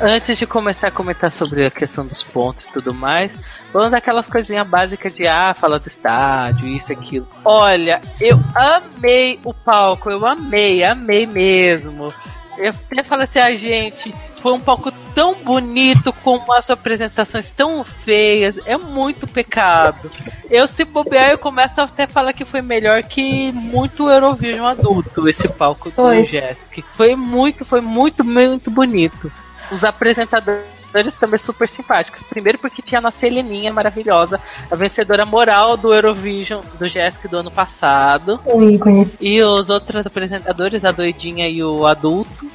Antes 0.00 0.36
de 0.36 0.46
começar 0.46 0.88
a 0.88 0.90
comentar 0.90 1.30
sobre 1.30 1.64
a 1.64 1.70
questão 1.70 2.04
dos 2.04 2.22
pontos 2.22 2.66
e 2.66 2.72
tudo 2.72 2.92
mais, 2.92 3.30
vamos 3.72 3.92
aquelas 3.94 4.26
coisinhas 4.26 4.66
básicas 4.66 5.14
de 5.14 5.26
ah, 5.26 5.54
falar 5.58 5.78
do 5.78 5.88
estádio, 5.88 6.66
isso, 6.66 6.92
aquilo. 6.92 7.28
Olha, 7.44 8.02
eu 8.20 8.38
amei 8.54 9.38
o 9.44 9.54
palco, 9.54 10.10
eu 10.10 10.26
amei, 10.26 10.82
amei 10.84 11.26
mesmo. 11.26 12.12
Eu 12.58 12.70
até 12.70 13.02
falei 13.02 13.24
assim, 13.24 13.38
a 13.38 13.54
gente, 13.56 14.14
foi 14.42 14.52
um 14.52 14.60
palco 14.60 14.92
tão 15.14 15.34
bonito 15.34 16.12
com 16.12 16.52
as 16.52 16.68
apresentações 16.68 17.50
tão 17.52 17.84
feias, 17.84 18.58
é 18.66 18.76
muito 18.76 19.26
pecado. 19.26 20.10
Eu 20.50 20.66
se 20.66 20.84
bobear, 20.84 21.30
eu 21.30 21.38
começo 21.38 21.80
a 21.80 21.84
até 21.84 22.06
falar 22.06 22.32
que 22.32 22.44
foi 22.44 22.60
melhor 22.60 23.02
que 23.04 23.52
muito 23.52 24.10
Eurovision 24.10 24.66
adulto 24.66 25.28
esse 25.28 25.48
palco 25.54 25.90
do 25.90 26.24
Jessic. 26.24 26.84
Foi 26.96 27.14
muito, 27.14 27.64
foi 27.64 27.80
muito, 27.80 28.24
muito 28.24 28.70
bonito. 28.70 29.32
Os 29.70 29.84
apresentadores 29.84 31.16
também 31.18 31.38
super 31.38 31.68
simpáticos. 31.68 32.22
Primeiro 32.28 32.58
porque 32.58 32.80
tinha 32.80 32.98
a 32.98 33.02
nossa 33.02 33.26
Heleninha 33.26 33.72
maravilhosa, 33.72 34.40
a 34.70 34.76
vencedora 34.76 35.26
moral 35.26 35.76
do 35.76 35.92
Eurovision 35.92 36.60
do 36.78 36.86
Jessic 36.86 37.26
do 37.26 37.38
ano 37.38 37.50
passado. 37.50 38.38
Um 38.46 38.70
ícone. 38.70 39.10
E 39.20 39.42
os 39.42 39.70
outros 39.70 40.06
apresentadores, 40.06 40.84
a 40.84 40.92
doidinha 40.92 41.48
e 41.48 41.62
o 41.62 41.86
adulto. 41.86 42.46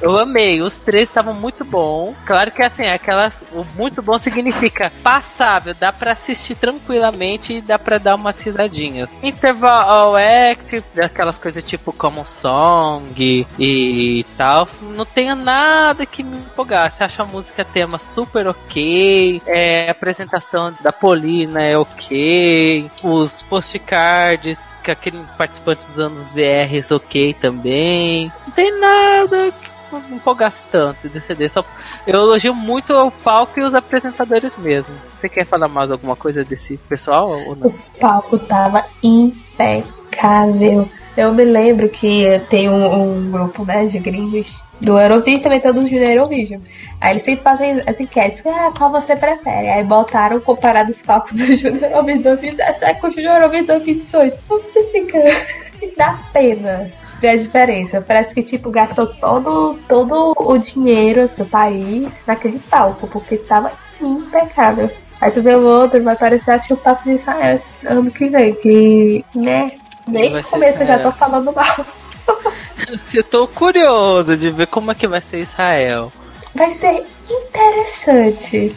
Eu 0.00 0.18
amei, 0.18 0.62
os 0.62 0.78
três 0.78 1.08
estavam 1.08 1.34
muito 1.34 1.64
bom. 1.64 2.14
Claro 2.26 2.50
que 2.50 2.62
assim, 2.62 2.86
aquelas. 2.86 3.42
O 3.52 3.64
muito 3.76 4.02
bom 4.02 4.18
significa 4.18 4.92
passável, 5.02 5.74
dá 5.74 5.92
pra 5.92 6.12
assistir 6.12 6.54
tranquilamente 6.54 7.54
e 7.54 7.60
dá 7.60 7.78
pra 7.78 7.98
dar 7.98 8.14
umas 8.14 8.40
risadinhas. 8.40 9.10
Interval 9.22 10.14
Act, 10.16 10.82
aquelas 11.02 11.38
coisas 11.38 11.62
tipo 11.64 11.92
Common 11.92 12.24
Song 12.24 13.46
e 13.58 14.26
tal. 14.36 14.68
Não 14.80 15.04
tenho 15.04 15.34
nada 15.34 16.06
que 16.06 16.22
me 16.22 16.36
empolgasse. 16.36 17.02
Acho 17.02 17.22
a 17.22 17.26
música 17.26 17.64
tema 17.64 17.98
super 17.98 18.46
ok. 18.46 19.42
É, 19.46 19.88
a 19.88 19.92
apresentação 19.92 20.74
da 20.82 20.92
Polina 20.92 21.62
é 21.62 21.76
ok. 21.76 22.90
Os 23.02 23.42
postcards 23.42 24.58
que 24.82 24.90
aquele 24.90 25.22
participante 25.36 25.84
usando 25.84 26.16
os 26.16 26.32
VRs 26.32 26.90
ok 26.90 27.34
também. 27.34 28.32
Não 28.46 28.52
tem 28.52 28.78
nada 28.80 29.52
que 29.52 29.69
me 29.98 30.16
empolgasse 30.16 30.60
tanto 30.70 31.08
de 31.08 31.20
CD. 31.20 31.48
Só, 31.48 31.64
eu 32.06 32.20
elogio 32.20 32.54
muito 32.54 32.92
o 32.92 33.10
palco 33.10 33.58
e 33.58 33.62
os 33.62 33.74
apresentadores 33.74 34.56
mesmo. 34.56 34.94
Você 35.14 35.28
quer 35.28 35.44
falar 35.44 35.68
mais 35.68 35.90
alguma 35.90 36.16
coisa 36.16 36.44
desse 36.44 36.76
pessoal 36.76 37.30
ou 37.30 37.56
não? 37.56 37.68
O 37.68 37.74
palco 37.98 38.38
tava 38.38 38.84
impecável. 39.02 40.88
Eu 41.16 41.34
me 41.34 41.44
lembro 41.44 41.88
que 41.88 42.40
tem 42.48 42.68
um, 42.68 43.02
um 43.02 43.30
grupo 43.30 43.64
né, 43.64 43.84
de 43.84 43.98
gringos 43.98 44.64
do 44.80 44.98
Eurovision, 44.98 45.42
também 45.42 45.60
todos 45.60 45.90
do 45.90 45.96
Eurovision. 45.96 46.60
Aí 47.00 47.12
eles 47.12 47.22
sempre 47.22 47.42
fazem 47.42 47.82
as 47.86 47.98
enquetes, 47.98 48.46
ah, 48.46 48.72
qual 48.76 48.90
você 48.90 49.16
prefere? 49.16 49.68
Aí 49.68 49.84
botaram 49.84 50.40
comparado 50.40 50.90
os 50.90 51.02
palcos 51.02 51.32
do 51.32 51.56
Junior 51.56 51.90
Eurovision 51.90 52.22
2017 52.22 53.00
com 53.00 53.08
o 53.08 53.10
Junior 53.10 53.36
Eurovision 53.36 53.66
2018. 53.66 54.38
Você 54.48 54.84
fica... 54.92 55.18
dá 55.96 56.18
pena 56.32 56.90
ver 57.20 57.28
a 57.28 57.36
diferença. 57.36 58.00
Parece 58.00 58.34
que, 58.34 58.42
tipo, 58.42 58.70
gastou 58.70 59.06
todo, 59.06 59.78
todo 59.86 60.34
o 60.36 60.58
dinheiro 60.58 61.28
do 61.28 61.34
seu 61.34 61.46
país 61.46 62.08
naquele 62.26 62.58
palco, 62.58 63.06
porque 63.06 63.34
estava 63.34 63.72
impecável. 64.00 64.90
Aí 65.20 65.30
tu 65.30 65.42
vê 65.42 65.54
o 65.54 65.66
outro, 65.66 66.02
vai 66.02 66.16
parecer 66.16 66.52
acho 66.52 66.68
que 66.68 66.72
o 66.72 66.78
papo 66.78 67.04
de 67.04 67.16
Israel 67.16 67.60
ano 67.84 68.10
que 68.10 68.28
vem, 68.30 68.54
que, 68.54 69.24
né? 69.34 69.66
Nem 70.08 70.30
no 70.30 70.42
ser 70.42 70.48
começo 70.48 70.82
eu 70.82 70.86
já 70.86 70.98
tô 70.98 71.12
falando 71.12 71.52
mal. 71.52 71.86
Eu 73.14 73.22
tô 73.22 73.46
curioso 73.46 74.36
de 74.36 74.50
ver 74.50 74.66
como 74.66 74.90
é 74.90 74.94
que 74.94 75.06
vai 75.06 75.20
ser 75.20 75.38
Israel. 75.38 76.10
Vai 76.54 76.70
ser 76.72 77.04
interessante. 77.30 78.74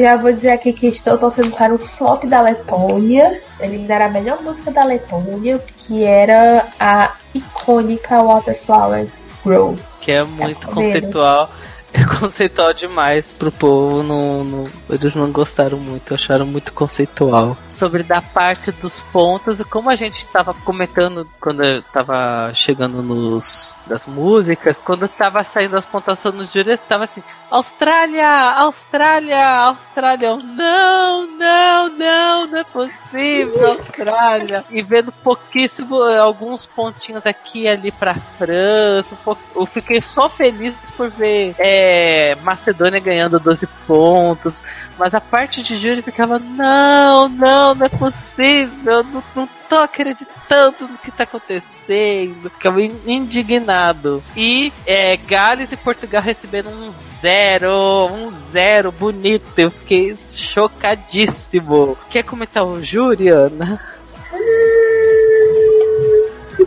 Já 0.00 0.16
vou 0.16 0.32
dizer 0.32 0.50
aqui 0.50 0.72
que 0.72 0.86
estou 0.88 1.18
torcendo 1.18 1.50
para 1.56 1.74
o 1.74 1.78
flop 1.78 2.24
da 2.24 2.40
Letônia. 2.40 3.42
Eliminar 3.60 4.02
a 4.02 4.08
melhor 4.08 4.40
música 4.42 4.70
da 4.70 4.84
Letônia, 4.84 5.58
que 5.76 6.04
era 6.04 6.66
a 6.78 7.12
icônica 7.34 8.22
Waterflower 8.22 9.08
Grow. 9.44 9.76
Que 10.00 10.12
é 10.12 10.24
muito 10.24 10.66
com 10.68 10.74
conceitual. 10.74 11.50
É 11.92 12.04
conceitual 12.04 12.72
demais 12.74 13.26
pro 13.32 13.50
povo. 13.50 14.02
Não, 14.02 14.44
não- 14.44 14.68
eles 14.90 15.14
não 15.14 15.30
gostaram 15.32 15.78
muito, 15.78 16.14
acharam 16.14 16.44
muito 16.46 16.72
conceitual. 16.72 17.56
Sobre 17.76 18.02
da 18.02 18.22
parte 18.22 18.70
dos 18.72 19.00
pontos, 19.12 19.60
e 19.60 19.64
como 19.64 19.90
a 19.90 19.96
gente 19.96 20.24
tava 20.28 20.54
comentando 20.54 21.28
quando 21.40 21.62
eu 21.62 21.82
tava 21.82 22.50
chegando 22.54 23.02
nos 23.02 23.74
das 23.86 24.06
músicas, 24.06 24.76
quando 24.84 25.06
tava 25.08 25.44
saindo 25.44 25.76
as 25.76 25.84
pontuações 25.84 26.34
nos 26.34 26.52
júris, 26.52 26.80
tava 26.88 27.04
assim, 27.04 27.22
Austrália, 27.50 28.28
Austrália, 28.58 29.46
Austrália, 29.46 30.36
não, 30.36 31.26
não, 31.26 31.88
não, 31.90 32.46
não 32.46 32.58
é 32.58 32.64
possível, 32.64 33.66
Austrália. 33.78 34.64
E 34.70 34.80
vendo 34.82 35.12
pouquíssimo, 35.12 36.02
eh, 36.08 36.18
alguns 36.18 36.64
pontinhos 36.66 37.26
aqui 37.26 37.62
e 37.62 37.68
ali 37.68 37.92
pra 37.92 38.14
França, 38.38 39.14
um 39.14 39.18
pouco- 39.24 39.42
eu 39.54 39.66
fiquei 39.66 40.00
só 40.00 40.28
feliz 40.28 40.74
por 40.96 41.10
ver 41.10 41.54
é, 41.58 42.36
Macedônia 42.42 42.98
ganhando 43.00 43.38
12 43.38 43.66
pontos, 43.86 44.62
mas 44.98 45.14
a 45.14 45.20
parte 45.20 45.62
de 45.62 45.76
júri 45.76 46.02
ficava, 46.02 46.38
não, 46.38 47.28
não, 47.28 47.65
não 47.74 47.86
é 47.86 47.88
possível, 47.88 49.02
não, 49.04 49.22
não 49.34 49.48
tô 49.68 49.76
acreditando 49.76 50.76
no 50.88 50.98
que 50.98 51.10
tá 51.10 51.24
acontecendo. 51.24 52.50
Ficava 52.50 52.82
in- 52.82 52.98
indignado. 53.06 54.22
E 54.36 54.72
é, 54.86 55.16
Gales 55.16 55.70
e 55.72 55.76
Portugal 55.76 56.20
receberam 56.22 56.70
um 56.70 56.92
zero, 57.20 58.06
um 58.06 58.32
zero 58.52 58.90
bonito. 58.92 59.44
Eu 59.56 59.70
fiquei 59.70 60.16
chocadíssimo. 60.16 61.96
Quer 62.10 62.22
comentar 62.24 62.64
o 62.64 62.82
júri, 62.82 63.28
Ana? 63.28 63.80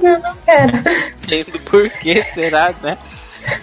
Não, 0.02 0.20
não 0.20 0.36
quero. 0.46 0.78
Entendo 1.24 1.60
por 1.66 1.90
que 1.90 2.24
será, 2.34 2.74
né? 2.82 2.98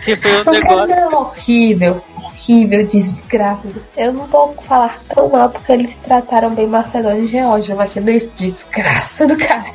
Que 0.05 0.16
foi 0.16 0.33
um 0.33 0.44
Não 0.44 0.44
quero 0.44 0.61
negócio. 0.87 0.88
não, 1.11 1.12
horrível. 1.14 2.05
Horrível, 2.48 2.87
desgraça. 2.87 3.62
Eu 3.96 4.12
não 4.12 4.26
vou 4.26 4.54
falar 4.54 4.96
tão 5.09 5.28
mal 5.28 5.50
porque 5.50 5.72
eles 5.72 5.98
trataram 5.98 6.54
bem 6.54 6.68
Macedônia 6.68 7.22
e 7.22 7.26
Geórgia, 7.26 7.74
mas 7.74 7.92
que 7.92 8.00
desgraça 8.37 9.26
do 9.26 9.37
cara. 9.37 9.74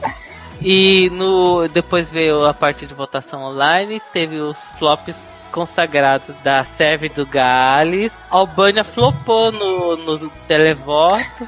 E 0.62 1.10
no 1.14 1.68
depois 1.68 2.10
veio 2.10 2.46
a 2.46 2.54
parte 2.54 2.86
de 2.86 2.94
votação 2.94 3.44
online, 3.44 4.02
teve 4.14 4.38
os 4.38 4.58
flops 4.80 5.18
consagrados 5.52 6.34
da 6.44 6.64
Sérvia 6.64 7.10
do 7.10 7.26
Gales. 7.26 8.14
A 8.30 8.38
Albânia 8.38 8.86
flopou 8.86 9.52
no, 9.52 9.98
no 9.98 10.30
televoto. 10.48 11.48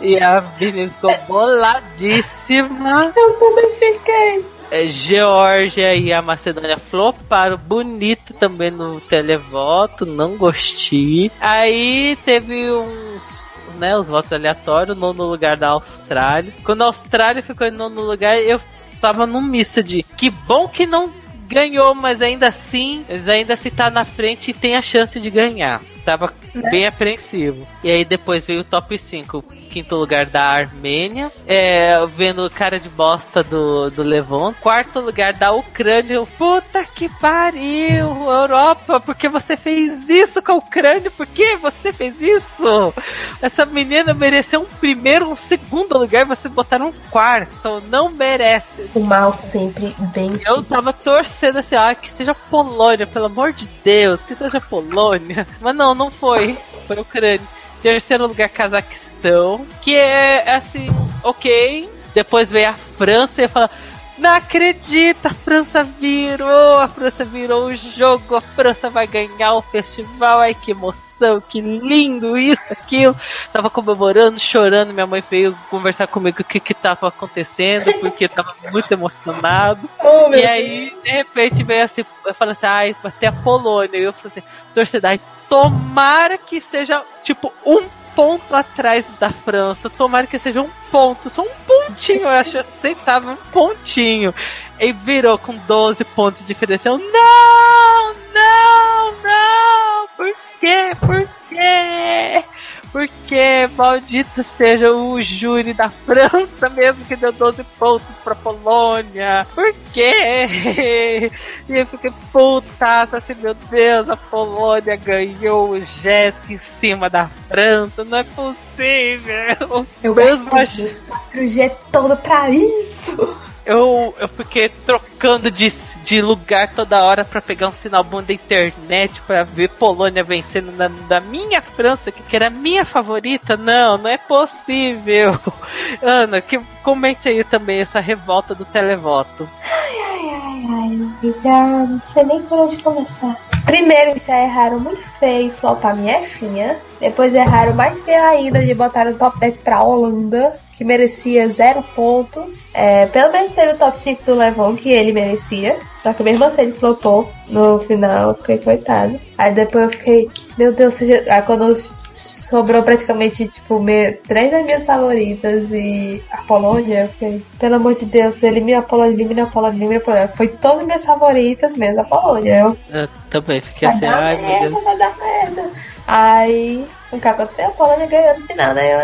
E 0.00 0.16
a 0.18 0.40
menina 0.60 0.90
ficou 0.90 1.16
boladíssima. 1.26 3.12
Eu 3.16 3.34
também 3.34 3.70
fiquei. 3.78 4.57
É, 4.70 4.86
Geórgia 4.86 5.94
e 5.94 6.12
a 6.12 6.20
Macedônia 6.20 6.76
floparam 6.76 7.56
bonito 7.56 8.34
também 8.34 8.70
no 8.70 9.00
televoto, 9.00 10.04
não 10.04 10.36
gostei. 10.36 11.30
Aí 11.40 12.18
teve 12.24 12.70
uns, 12.70 13.46
né, 13.78 13.96
os 13.96 14.08
votos 14.08 14.32
aleatórios, 14.32 14.96
nono 14.96 15.24
lugar 15.24 15.56
da 15.56 15.68
Austrália. 15.68 16.52
Quando 16.64 16.82
a 16.82 16.86
Austrália 16.86 17.42
ficou 17.42 17.66
em 17.66 17.70
nono 17.70 18.02
lugar, 18.02 18.38
eu 18.38 18.60
tava 19.00 19.26
num 19.26 19.40
misto 19.40 19.82
de 19.82 20.02
que 20.02 20.28
bom 20.28 20.68
que 20.68 20.86
não 20.86 21.10
ganhou, 21.48 21.94
mas 21.94 22.20
ainda 22.20 22.48
assim, 22.48 23.06
ainda 23.26 23.56
se 23.56 23.70
tá 23.70 23.90
na 23.90 24.04
frente 24.04 24.50
e 24.50 24.54
tem 24.54 24.76
a 24.76 24.82
chance 24.82 25.18
de 25.18 25.30
ganhar. 25.30 25.80
Tava 26.04 26.32
bem 26.70 26.86
apreensivo. 26.86 27.66
E 27.82 27.90
aí 27.90 28.04
depois 28.04 28.46
veio 28.46 28.60
o 28.60 28.64
top 28.64 28.96
5. 28.96 29.42
Quinto 29.70 29.96
lugar 29.96 30.26
da 30.26 30.44
Armênia. 30.44 31.30
É, 31.46 31.98
vendo 32.16 32.44
o 32.44 32.50
cara 32.50 32.80
de 32.80 32.88
bosta 32.88 33.42
do, 33.42 33.90
do 33.90 34.02
Levant. 34.02 34.54
Quarto 34.60 35.00
lugar 35.00 35.32
da 35.34 35.52
Ucrânia. 35.52 36.14
Eu, 36.14 36.28
Puta 36.38 36.84
que 36.84 37.08
pariu, 37.08 38.30
Europa, 38.30 39.00
por 39.00 39.14
que 39.14 39.28
você 39.28 39.56
fez 39.56 40.08
isso 40.08 40.40
com 40.40 40.52
a 40.52 40.54
Ucrânia? 40.54 41.10
Por 41.10 41.26
que 41.26 41.56
você 41.56 41.92
fez 41.92 42.20
isso? 42.20 42.94
Essa 43.42 43.66
menina 43.66 44.14
mereceu 44.14 44.62
um 44.62 44.78
primeiro, 44.78 45.28
um 45.28 45.36
segundo 45.36 45.98
lugar, 45.98 46.24
você 46.24 46.48
botaram 46.48 46.88
um 46.88 46.94
quarto. 47.10 47.82
Não 47.90 48.08
merece. 48.10 48.88
O 48.94 49.00
mal 49.00 49.32
sempre 49.32 49.94
vence. 50.14 50.48
Eu 50.48 50.62
tava 50.62 50.92
torcendo 50.92 51.58
assim, 51.58 51.74
ah, 51.74 51.94
que 51.94 52.10
seja 52.10 52.34
Polônia, 52.34 53.06
pelo 53.06 53.26
amor 53.26 53.52
de 53.52 53.68
Deus, 53.84 54.22
que 54.22 54.34
seja 54.34 54.60
Polônia. 54.60 55.46
Mas 55.60 55.74
não, 55.74 55.94
não 55.94 56.10
foi. 56.10 56.47
Foi 56.86 56.98
Ucrânia. 56.98 57.40
Terceiro 57.82 58.26
lugar, 58.26 58.48
Cazaquistão. 58.48 59.66
Que 59.82 59.96
é 59.96 60.54
assim, 60.54 60.88
ok. 61.22 61.88
Depois 62.14 62.50
veio 62.50 62.70
a 62.70 62.74
França 62.74 63.40
e 63.40 63.44
eu 63.44 63.48
falo. 63.48 63.70
Não 64.18 64.30
acredita, 64.30 65.28
a 65.28 65.34
França 65.34 65.84
virou, 65.84 66.78
a 66.78 66.88
França 66.88 67.24
virou 67.24 67.66
o 67.66 67.76
jogo, 67.76 68.34
a 68.34 68.40
França 68.40 68.90
vai 68.90 69.06
ganhar 69.06 69.54
o 69.54 69.62
festival, 69.62 70.40
ai 70.40 70.54
que 70.54 70.72
emoção, 70.72 71.40
que 71.40 71.60
lindo 71.60 72.36
isso, 72.36 72.62
aquilo. 72.70 73.16
Tava 73.52 73.70
comemorando, 73.70 74.40
chorando, 74.40 74.92
minha 74.92 75.06
mãe 75.06 75.22
veio 75.30 75.56
conversar 75.70 76.08
comigo 76.08 76.40
o 76.40 76.44
que 76.44 76.58
que 76.58 76.74
tava 76.74 77.08
acontecendo, 77.08 77.92
porque 78.00 78.28
tava 78.28 78.54
muito 78.72 78.90
emocionado. 78.90 79.88
Oh, 80.02 80.34
E 80.34 80.44
aí, 80.44 80.96
de 81.02 81.10
repente, 81.10 81.62
veio 81.62 81.84
assim, 81.84 82.04
eu 82.26 82.34
falei 82.34 82.52
assim, 82.52 82.66
ai, 82.66 82.96
vai 83.00 83.12
ter 83.12 83.26
a 83.26 83.32
Polônia. 83.32 83.98
E 83.98 84.02
eu 84.02 84.12
falei 84.12 84.32
assim, 84.36 84.42
torcedor, 84.74 85.18
tomara 85.48 86.36
que 86.36 86.60
seja, 86.60 87.02
tipo, 87.22 87.52
um 87.64 87.80
ponto 88.18 88.52
atrás 88.52 89.06
da 89.20 89.30
França. 89.30 89.88
Tomara 89.88 90.26
que 90.26 90.40
seja 90.40 90.60
um 90.60 90.68
ponto, 90.90 91.30
só 91.30 91.42
um 91.42 91.50
pontinho, 91.64 92.22
eu 92.22 92.28
acho 92.28 92.58
aceitável, 92.58 93.30
um 93.30 93.36
pontinho. 93.52 94.34
E 94.80 94.90
virou 94.90 95.38
com 95.38 95.56
12 95.56 96.02
pontos 96.02 96.40
de 96.40 96.48
diferença. 96.48 96.88
Eu, 96.88 96.98
não, 96.98 98.14
não, 98.34 99.12
não, 99.22 100.08
por 100.16 100.34
quê, 100.58 100.90
por 100.98 101.28
quê? 101.48 102.44
Porque 102.90 103.68
maldito 103.76 104.42
seja 104.42 104.90
o 104.92 105.20
júri 105.22 105.74
da 105.74 105.90
França 105.90 106.68
mesmo 106.70 107.04
que 107.04 107.14
deu 107.16 107.30
12 107.32 107.62
pontos 107.78 108.16
pra 108.24 108.34
Polônia. 108.34 109.46
Por 109.54 109.74
quê? 109.92 111.30
E 111.68 111.76
eu 111.80 111.86
fiquei 111.86 112.10
putaça 112.32 113.18
assim, 113.18 113.34
meu 113.34 113.52
Deus, 113.70 114.08
a 114.08 114.16
Polônia 114.16 114.96
ganhou 114.96 115.72
o 115.72 115.84
Jéssica 115.84 116.54
em 116.54 116.58
cima 116.80 117.10
da 117.10 117.28
França. 117.46 118.04
Não 118.04 118.16
é 118.18 118.24
possível. 118.24 119.86
Eu 120.02 120.14
mesmo 120.14 120.50
gastei 120.50 120.96
ach- 121.10 121.32
4G 121.34 121.72
todo 121.92 122.16
pra 122.16 122.48
isso. 122.50 123.36
eu, 123.66 124.14
eu 124.18 124.28
fiquei 124.28 124.70
trocando 124.70 125.50
de, 125.50 125.70
de 126.08 126.22
lugar 126.22 126.70
toda 126.70 127.04
hora 127.04 127.22
pra 127.22 127.42
pegar 127.42 127.68
um 127.68 127.72
sinal 127.72 128.02
bom 128.02 128.22
da 128.22 128.32
internet 128.32 129.20
pra 129.26 129.42
ver 129.44 129.68
Polônia 129.68 130.24
vencendo 130.24 130.72
na, 130.72 130.88
da 131.06 131.20
minha 131.20 131.60
França, 131.60 132.10
que, 132.10 132.22
que 132.22 132.34
era 132.34 132.48
minha 132.48 132.82
favorita? 132.82 133.58
Não, 133.58 133.98
não 133.98 134.08
é 134.08 134.16
possível. 134.16 135.38
Ana, 136.00 136.40
que, 136.40 136.58
comente 136.82 137.28
aí 137.28 137.44
também 137.44 137.80
essa 137.80 138.00
revolta 138.00 138.54
do 138.54 138.64
televoto. 138.64 139.46
Ai, 139.62 140.30
ai, 140.30 140.66
ai, 140.70 141.34
já 141.42 141.60
não 141.86 142.00
sei 142.00 142.24
nem 142.24 142.40
por 142.40 142.58
onde 142.58 142.78
começar. 142.78 143.36
Primeiro, 143.68 144.18
já 144.26 144.42
erraram 144.42 144.80
muito 144.80 145.02
feio 145.20 145.50
flopar 145.50 145.94
minha 145.94 146.22
Finha. 146.22 146.78
Depois 146.98 147.34
erraram 147.34 147.74
mais 147.74 148.00
feio 148.00 148.24
ainda 148.24 148.64
de 148.64 148.72
botar 148.72 149.06
o 149.06 149.12
top 149.12 149.38
10 149.38 149.60
pra 149.60 149.82
Holanda, 149.82 150.58
que 150.74 150.82
merecia 150.82 151.46
zero 151.50 151.82
pontos. 151.94 152.56
É, 152.72 153.04
pelo 153.04 153.30
menos 153.30 153.54
teve 153.54 153.74
o 153.74 153.76
top 153.76 153.98
5 153.98 154.24
do 154.24 154.36
Levon, 154.36 154.74
que 154.74 154.88
ele 154.88 155.12
merecia. 155.12 155.76
Só 156.02 156.14
que 156.14 156.22
mesmo 156.22 156.44
assim 156.44 156.62
ele 156.62 156.72
flopou 156.72 157.28
no 157.50 157.78
final, 157.80 158.30
eu 158.30 158.34
fiquei 158.36 158.56
coitado. 158.56 159.20
Aí 159.36 159.52
depois 159.52 159.84
eu 159.84 159.90
fiquei, 159.90 160.30
meu 160.56 160.72
Deus, 160.72 160.94
seja... 160.94 161.22
aí 161.28 161.42
quando 161.42 161.76
sobrou 162.18 162.82
praticamente, 162.82 163.46
tipo, 163.48 163.78
me... 163.80 164.12
três 164.12 164.50
das 164.50 164.64
minhas 164.64 164.84
favoritas 164.84 165.70
e 165.70 166.22
a 166.30 166.38
Polônia, 166.42 167.02
eu 167.02 167.08
fiquei, 167.08 167.42
pelo 167.58 167.76
amor 167.76 167.94
de 167.94 168.04
Deus, 168.04 168.42
elimina 168.42 168.80
a 168.80 168.82
Polônia, 168.82 169.12
elimina 169.14 169.42
a 169.44 169.46
Polônia, 169.46 169.78
elimina 169.78 169.98
a 169.98 170.02
Polônia. 170.02 170.28
Foi 170.28 170.48
todas 170.48 170.80
as 170.80 170.86
minhas 170.86 171.04
favoritas 171.04 171.74
mesmo, 171.76 172.00
a 172.00 172.04
Polônia. 172.04 172.60
Eu, 172.60 172.76
Eu 172.90 173.08
também 173.30 173.60
fiquei 173.60 173.88
assim, 173.88 174.06
ai 174.06 174.36
meu 174.36 174.46
merda, 174.46 174.68
Deus. 174.70 174.84
vai 174.84 174.98
dar 174.98 175.16
merda. 175.18 175.70
Aí, 176.06 176.86
o 177.12 177.20
que 177.20 177.28
aconteceu? 177.28 177.66
A 177.66 177.70
Polônia 177.70 178.06
ganhou 178.06 178.38
no 178.38 178.46
final, 178.46 178.74
né? 178.74 178.94
Eu, 178.94 178.98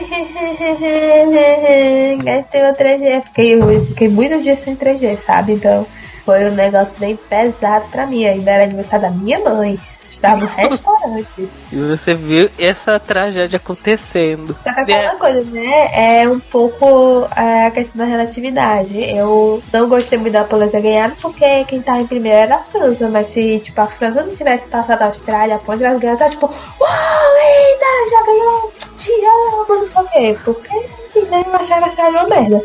gastei 2.24 2.62
o 2.62 2.74
3G. 2.74 3.22
Fiquei, 3.24 3.54
eu 3.54 3.86
fiquei 3.86 4.08
muitos 4.08 4.42
dias 4.42 4.60
sem 4.60 4.76
3G, 4.76 5.18
sabe? 5.18 5.52
Então, 5.54 5.86
foi 6.24 6.44
um 6.44 6.54
negócio 6.54 6.98
bem 7.00 7.16
pesado 7.16 7.86
pra 7.90 8.06
mim. 8.06 8.24
Ainda 8.24 8.50
era 8.50 8.64
aniversário 8.64 9.08
da 9.08 9.14
minha 9.14 9.38
mãe. 9.40 9.78
Estava 10.20 10.36
no 10.36 10.46
restaurante. 10.46 11.48
E 11.72 11.76
você 11.76 12.14
viu 12.14 12.50
essa 12.58 13.00
tragédia 13.00 13.56
acontecendo. 13.56 14.54
Só 14.62 14.74
que 14.74 14.80
aquela 14.80 15.14
coisa, 15.16 15.42
né? 15.50 16.20
É 16.20 16.28
um 16.28 16.38
pouco 16.38 17.26
é, 17.34 17.66
a 17.66 17.70
questão 17.70 17.96
da 17.96 18.04
relatividade. 18.04 19.02
Eu 19.02 19.62
não 19.72 19.88
gostei 19.88 20.18
muito 20.18 20.34
da 20.34 20.44
Polônia 20.44 20.70
ter 20.70 20.82
ganhado 20.82 21.16
porque 21.22 21.64
quem 21.64 21.80
tava 21.80 22.02
em 22.02 22.06
primeiro 22.06 22.36
era 22.36 22.56
a 22.56 22.58
França. 22.58 23.08
Mas 23.08 23.28
se, 23.28 23.60
tipo, 23.60 23.80
a 23.80 23.86
França 23.86 24.22
não 24.22 24.36
tivesse 24.36 24.68
passado 24.68 25.00
a 25.00 25.06
Austrália, 25.06 25.56
a 25.56 25.58
Polônia 25.58 25.86
tivesse 25.86 26.02
ganhado, 26.02 26.18
tá 26.18 26.28
tipo, 26.28 26.46
uau, 26.46 27.30
linda, 27.38 28.10
já 28.10 28.26
ganhou, 28.26 28.72
te 28.98 29.12
amo, 29.24 29.78
não 29.80 29.86
sei 29.86 30.02
o 30.02 30.04
quê. 30.04 30.38
Porque, 30.44 30.76
enfim, 30.76 31.30
né? 31.30 31.42
Eu 31.46 31.56
achava 31.56 31.86
a 31.86 31.86
Austrália 31.86 32.20
uma 32.20 32.28
merda. 32.28 32.62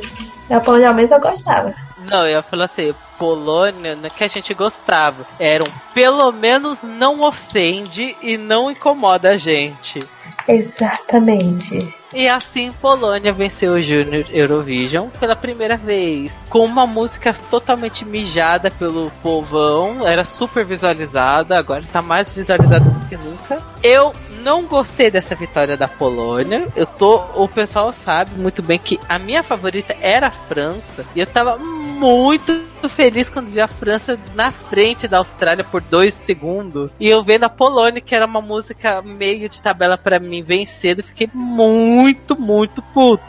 E 0.50 0.54
a 0.54 0.60
Polônia 0.60 0.92
menos 0.92 1.12
eu 1.12 1.22
gostava. 1.22 1.85
Não, 2.06 2.26
eu 2.26 2.32
ia 2.32 2.42
falar 2.42 2.66
assim, 2.66 2.94
Polônia, 3.18 3.98
é 4.04 4.10
que 4.10 4.24
a 4.24 4.28
gente 4.28 4.54
gostava. 4.54 5.26
Eram, 5.40 5.66
pelo 5.94 6.32
menos 6.32 6.84
não 6.84 7.22
ofende 7.22 8.16
e 8.22 8.38
não 8.38 8.72
incomoda 8.72 9.32
a 9.32 9.38
gente. 9.38 10.00
Exatamente. 10.48 11.94
E 12.14 12.28
assim 12.28 12.72
Polônia 12.80 13.34
venceu 13.34 13.74
o 13.74 13.82
Junior 13.82 14.26
Eurovision 14.30 15.10
pela 15.20 15.36
primeira 15.36 15.76
vez. 15.76 16.32
Com 16.50 16.64
uma 16.64 16.86
música 16.86 17.34
totalmente 17.50 18.06
mijada 18.06 18.70
pelo 18.72 19.12
povão. 19.22 20.08
Era 20.08 20.24
super 20.24 20.64
visualizada, 20.64 21.58
agora 21.58 21.84
tá 21.92 22.02
mais 22.02 22.32
visualizada 22.32 22.90
do 22.90 23.08
que 23.08 23.18
nunca. 23.18 23.62
Eu 23.84 24.14
não 24.46 24.62
gostei 24.62 25.10
dessa 25.10 25.34
vitória 25.34 25.76
da 25.76 25.88
Polônia. 25.88 26.68
Eu 26.76 26.86
tô. 26.86 27.16
O 27.34 27.50
pessoal 27.50 27.92
sabe 27.92 28.40
muito 28.40 28.62
bem 28.62 28.78
que 28.78 29.00
a 29.10 29.18
minha 29.18 29.42
favorita 29.42 29.98
era 30.00 30.28
a 30.28 30.32
França. 30.32 31.04
E 31.16 31.20
eu 31.20 31.26
tava 31.26 31.58
muito 31.58 32.64
feliz 32.88 33.28
quando 33.28 33.50
vi 33.50 33.60
a 33.60 33.68
França 33.68 34.20
na 34.36 34.52
frente 34.52 35.08
da 35.08 35.18
Austrália 35.18 35.64
por 35.64 35.82
dois 35.82 36.14
segundos. 36.14 36.96
E 37.00 37.08
eu 37.10 37.24
vendo 37.24 37.46
a 37.46 37.50
Polônia, 37.50 38.00
que 38.00 38.14
era 38.14 38.28
uma 38.28 38.42
música 38.42 39.02
meio 39.02 39.50
de 39.50 39.64
tabela 39.64 39.98
pra 39.98 40.20
mim 40.20 40.44
vencer, 40.44 41.04
fiquei 41.04 41.28
muito, 41.34 42.40
muito 42.40 42.84
puto. 42.94 43.24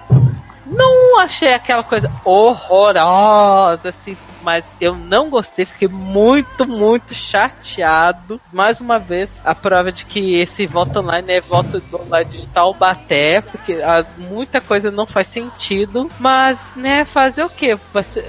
Não 0.66 1.18
achei 1.20 1.54
aquela 1.54 1.84
coisa 1.84 2.10
horrorosa, 2.24 3.88
assim, 3.88 4.16
mas 4.42 4.64
eu 4.80 4.94
não 4.94 5.28
gostei, 5.28 5.64
fiquei 5.64 5.88
muito, 5.88 6.66
muito 6.66 7.14
chateado. 7.14 8.40
Mais 8.52 8.80
uma 8.80 8.96
vez, 8.98 9.34
a 9.44 9.54
prova 9.54 9.90
de 9.90 10.04
que 10.04 10.36
esse 10.36 10.66
voto 10.66 11.00
online 11.00 11.32
é 11.32 11.40
voto 11.40 11.82
online 11.92 12.30
digital 12.30 12.72
baté, 12.72 13.40
porque 13.40 13.74
as, 13.74 14.06
muita 14.16 14.60
coisa 14.60 14.90
não 14.90 15.04
faz 15.04 15.26
sentido. 15.26 16.08
Mas, 16.20 16.58
né, 16.76 17.04
fazer 17.04 17.42
o 17.42 17.50
quê? 17.50 17.76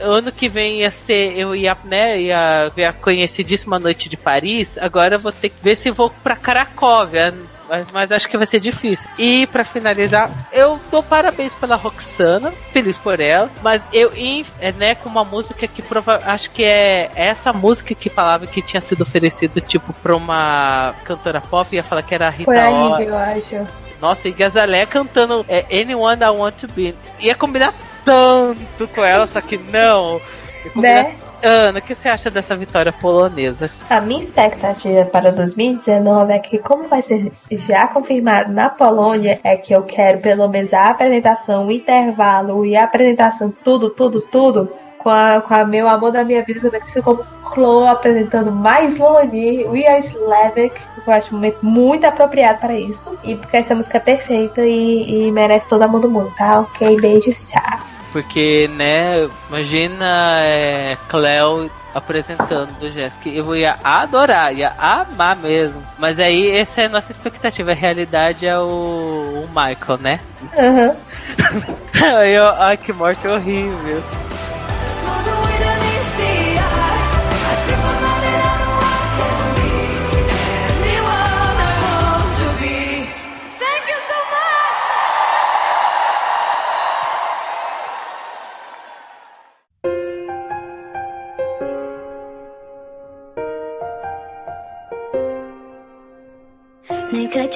Ano 0.02 0.32
que 0.32 0.50
vem 0.50 0.80
ia 0.80 0.92
ser, 0.92 1.38
eu 1.38 1.56
ia, 1.56 1.78
né, 1.84 2.20
ia 2.20 2.72
ver 2.76 2.86
a 2.86 2.94
conhecidíssima 2.94 3.78
noite 3.78 4.10
de 4.10 4.18
Paris, 4.18 4.78
agora 4.80 5.16
eu 5.16 5.20
vou 5.20 5.32
ter 5.32 5.50
que 5.50 5.64
ver 5.64 5.76
se 5.76 5.92
vou 5.92 6.10
pra 6.24 6.36
Cracóvia. 6.36 7.34
Mas, 7.70 7.88
mas 7.92 8.12
acho 8.12 8.28
que 8.28 8.38
vai 8.38 8.48
ser 8.48 8.60
difícil. 8.60 9.10
E 9.18 9.46
pra 9.48 9.64
finalizar, 9.64 10.32
eu 10.52 10.80
dou 10.90 11.04
parabéns 11.04 11.54
pela 11.54 11.76
Roxana, 11.76 12.54
feliz 12.72 12.98
por 12.98 13.20
ela, 13.20 13.50
mas 13.62 13.82
eu 13.92 14.12
é, 14.60 14.72
né, 14.72 14.96
com 14.96 15.10
uma 15.10 15.26
música 15.26 15.68
que 15.68 15.82
prova 15.82 16.22
acho 16.26 16.50
que 16.52 16.64
é 16.64 17.12
essa 17.16 17.52
música 17.52 17.94
que 17.94 18.10
falava 18.10 18.48
que 18.48 18.62
tinha 18.62 18.80
sido 18.82 19.02
oferecido 19.02 19.60
tipo 19.62 19.94
pra 19.94 20.16
uma 20.16 20.94
cantora 21.04 21.42
pop, 21.42 21.76
ia 21.76 21.84
falar 21.84 22.02
que 22.04 22.16
era 22.16 22.28
a 22.28 22.30
Rita 22.30 22.46
Foi 22.46 22.60
a 22.60 22.70
Ora. 22.70 23.04
Eu 23.04 23.18
acho. 23.18 23.68
Nossa, 24.02 24.28
e 24.28 24.32
Gazalé 24.32 24.86
cantando 24.86 25.46
é, 25.50 25.66
Anyone 25.82 26.24
I 26.24 26.30
Want 26.30 26.56
to 26.62 26.68
Be. 26.68 26.94
Ia 27.20 27.34
combinar 27.36 27.74
tanto 28.06 28.88
com 28.94 29.04
ela, 29.04 29.28
só 29.28 29.42
que 29.42 29.58
não. 29.58 30.22
Ia 30.64 30.72
combinar- 30.72 31.04
Né? 31.04 31.16
Ana, 31.44 31.80
o 31.80 31.82
que 31.82 31.94
você 31.94 32.10
acha 32.10 32.30
dessa 32.32 32.56
vitória 32.56 32.92
polonesa? 32.92 33.70
A 33.90 34.02
minha 34.02 34.24
expectativa 34.24 35.06
para 35.06 35.32
2019 35.32 36.34
é 36.34 36.40
que, 36.40 36.58
como 36.58 36.88
vai 36.88 37.02
ser 37.02 37.32
já 37.52 37.88
confirmado 37.88 38.52
na 38.52 38.70
Polônia, 38.70 39.40
é 39.44 39.56
que 39.56 39.74
eu 39.74 39.84
quero 39.84 40.20
pelo 40.20 40.48
menos 40.48 40.74
a 40.74 40.90
apresentação, 40.90 41.68
o 41.68 41.72
intervalo 41.72 42.66
e 42.66 42.76
a 42.76 42.84
apresentação, 42.84 43.54
tudo, 43.64 43.90
tudo, 43.90 44.20
tudo, 44.20 44.72
com 44.98 45.10
a, 45.10 45.42
com 45.42 45.54
a 45.54 45.64
meu 45.64 45.88
amor 45.88 46.12
da 46.12 46.24
minha 46.24 46.44
vida 46.44 46.60
também, 46.60 46.82
que 46.82 46.92
se 46.92 47.02
como 47.02 47.24
Chloe 47.54 47.88
apresentando 47.88 48.52
mais 48.52 48.98
longe, 48.98 49.64
We 49.66 49.88
Are 49.88 50.00
Slavic, 50.00 50.82
eu 51.06 51.14
acho 51.14 51.34
um 51.34 51.38
momento 51.38 51.60
muito 51.64 52.06
apropriado 52.06 52.60
para 52.60 52.74
isso, 52.74 53.18
e 53.24 53.36
porque 53.36 53.58
essa 53.58 53.76
música 53.76 53.98
é 53.98 54.02
perfeita 54.02 54.66
e, 54.66 55.28
e 55.28 55.32
merece 55.32 55.68
todo 55.68 55.84
amor 55.84 56.02
do 56.02 56.10
mundo, 56.10 56.34
tá? 56.38 56.60
Ok, 56.62 57.00
beijos, 57.00 57.46
tchau. 57.46 57.97
Porque, 58.18 58.68
né, 58.76 59.30
imagina 59.48 60.40
é, 60.42 60.98
Cleo 61.08 61.70
apresentando 61.94 62.72
o 62.82 62.90
Jéssica. 62.90 63.30
Eu 63.30 63.56
ia 63.56 63.76
adorar, 63.84 64.52
ia 64.56 64.74
amar 64.76 65.36
mesmo. 65.36 65.84
Mas 66.00 66.18
aí, 66.18 66.50
essa 66.50 66.82
é 66.82 66.86
a 66.88 66.90
nossa 66.90 67.12
expectativa. 67.12 67.74
A 67.74 67.76
realidade 67.76 68.44
é 68.48 68.58
o, 68.58 69.44
o 69.46 69.48
Michael, 69.50 70.00
né? 70.00 70.20
Aham. 70.58 70.96
Aí 72.18 72.34
eu, 72.34 72.48
ai, 72.48 72.76
que 72.76 72.92
morte 72.92 73.28
horrível. 73.28 74.02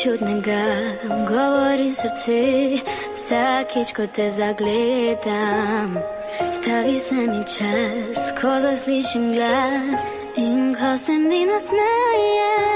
Čudnega 0.03 0.63
govori 1.27 1.93
srce, 1.93 2.41
vsakič, 3.13 3.93
ko 3.93 4.07
te 4.07 4.29
zagledam. 4.29 5.97
Stavi 6.51 6.99
se 6.99 7.15
mi 7.15 7.43
čas, 7.45 8.31
ko 8.41 8.59
zaslišim 8.61 9.33
glas 9.33 10.01
in 10.37 10.75
ko 10.75 10.97
se 10.97 11.11
mi 11.11 11.45
nasmeješ. 11.45 12.70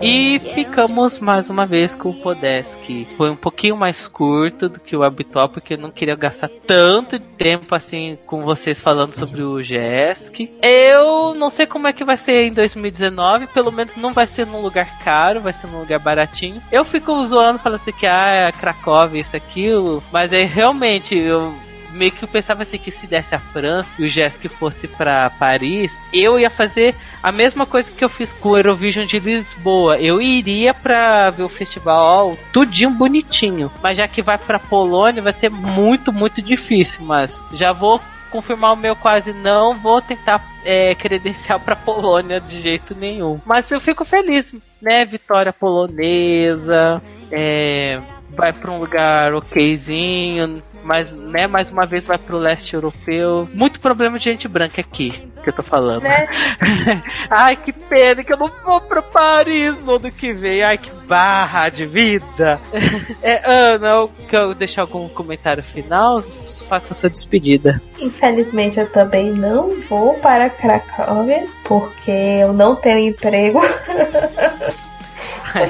E 0.00 0.38
ficamos 0.54 1.18
mais 1.18 1.48
uma 1.48 1.64
vez 1.64 1.94
com 1.94 2.10
o 2.10 2.14
Podesk. 2.14 3.06
Foi 3.16 3.30
um 3.30 3.36
pouquinho 3.36 3.76
mais 3.76 4.06
curto 4.06 4.68
do 4.68 4.80
que 4.80 4.96
o 4.96 5.02
habitual, 5.02 5.48
porque 5.48 5.74
eu 5.74 5.78
não 5.78 5.90
queria 5.90 6.16
gastar 6.16 6.50
tanto 6.66 7.18
tempo 7.18 7.74
assim 7.74 8.18
com 8.26 8.44
vocês 8.44 8.80
falando 8.80 9.14
sobre 9.14 9.42
o 9.42 9.62
Jesk. 9.62 10.50
Eu 10.62 11.34
não 11.34 11.50
sei 11.50 11.66
como 11.66 11.86
é 11.86 11.92
que 11.92 12.04
vai 12.04 12.16
ser 12.16 12.46
em 12.46 12.52
2019, 12.52 13.48
pelo 13.48 13.72
menos 13.72 13.96
não 13.96 14.12
vai 14.12 14.26
ser 14.26 14.46
num 14.46 14.60
lugar 14.60 14.98
caro, 15.02 15.40
vai 15.40 15.52
ser 15.52 15.66
num 15.66 15.80
lugar 15.80 15.98
baratinho. 15.98 16.62
Eu 16.70 16.84
fico 16.84 17.26
zoando, 17.26 17.58
falando 17.58 17.80
assim 17.80 17.92
que 17.92 18.06
ah, 18.06 18.48
é 18.48 18.52
Cracóvia, 18.52 19.20
isso, 19.20 19.36
aquilo, 19.36 20.02
mas 20.12 20.32
aí 20.32 20.44
realmente 20.44 21.14
eu 21.16 21.54
meio 21.96 22.12
que 22.12 22.22
eu 22.22 22.28
pensava 22.28 22.62
assim 22.62 22.78
que 22.78 22.90
se 22.90 23.06
desse 23.06 23.34
a 23.34 23.38
França 23.38 23.90
e 23.98 24.04
o 24.04 24.08
Jesk 24.08 24.46
fosse 24.48 24.86
pra 24.86 25.30
Paris, 25.30 25.92
eu 26.12 26.38
ia 26.38 26.50
fazer 26.50 26.94
a 27.22 27.32
mesma 27.32 27.66
coisa 27.66 27.90
que 27.90 28.04
eu 28.04 28.08
fiz 28.08 28.32
com 28.32 28.50
o 28.50 28.56
Eurovision 28.56 29.06
de 29.06 29.18
Lisboa. 29.18 29.98
Eu 29.98 30.20
iria 30.20 30.72
pra 30.72 31.30
ver 31.30 31.42
o 31.42 31.48
festival 31.48 32.38
tudinho 32.52 32.90
bonitinho. 32.90 33.70
Mas 33.82 33.96
já 33.96 34.06
que 34.06 34.22
vai 34.22 34.38
pra 34.38 34.58
Polônia 34.58 35.22
vai 35.22 35.32
ser 35.32 35.50
muito, 35.50 36.12
muito 36.12 36.40
difícil. 36.42 37.04
Mas 37.04 37.40
já 37.52 37.72
vou 37.72 38.00
confirmar 38.30 38.72
o 38.72 38.76
meu 38.76 38.94
quase 38.94 39.32
não, 39.32 39.74
vou 39.74 40.02
tentar 40.02 40.44
é, 40.64 40.94
credencial 40.94 41.58
pra 41.58 41.74
Polônia 41.74 42.40
de 42.40 42.60
jeito 42.60 42.94
nenhum. 42.94 43.40
Mas 43.44 43.70
eu 43.70 43.80
fico 43.80 44.04
feliz, 44.04 44.54
né? 44.80 45.04
Vitória 45.04 45.52
polonesa, 45.52 47.02
é, 47.30 48.00
vai 48.30 48.52
pra 48.52 48.70
um 48.70 48.78
lugar 48.78 49.34
okzinho, 49.34 50.62
mas, 50.84 51.12
né, 51.12 51.46
mais 51.46 51.70
uma 51.70 51.86
vez 51.86 52.06
vai 52.06 52.18
pro 52.18 52.38
leste 52.38 52.74
europeu. 52.74 53.48
Muito 53.52 53.80
problema 53.80 54.18
de 54.18 54.24
gente 54.24 54.46
branca 54.46 54.80
aqui, 54.80 55.10
que 55.42 55.48
eu 55.48 55.52
tô 55.52 55.62
falando. 55.62 56.02
Né? 56.02 56.28
Ai, 57.28 57.56
que 57.56 57.72
pena 57.72 58.22
que 58.22 58.32
eu 58.32 58.36
não 58.36 58.50
vou 58.64 58.80
pra 58.80 59.02
Paris 59.02 59.82
no 59.82 59.96
ano 59.96 60.10
que 60.10 60.32
vem. 60.32 60.62
Ai, 60.62 60.78
que 60.78 60.90
barra 61.06 61.68
de 61.68 61.86
vida. 61.86 62.60
É, 63.22 63.42
Ana, 63.44 63.88
eu 63.88 64.10
quero 64.28 64.54
deixar 64.54 64.82
algum 64.82 65.08
comentário 65.08 65.62
final? 65.62 66.22
Faça 66.68 66.94
sua 66.94 67.10
despedida. 67.10 67.80
Infelizmente 67.98 68.78
eu 68.78 68.88
também 68.90 69.32
não 69.32 69.80
vou 69.82 70.14
para 70.20 70.48
Cracóvia, 70.48 71.46
porque 71.64 72.10
eu 72.10 72.52
não 72.52 72.76
tenho 72.76 72.98
emprego. 72.98 73.60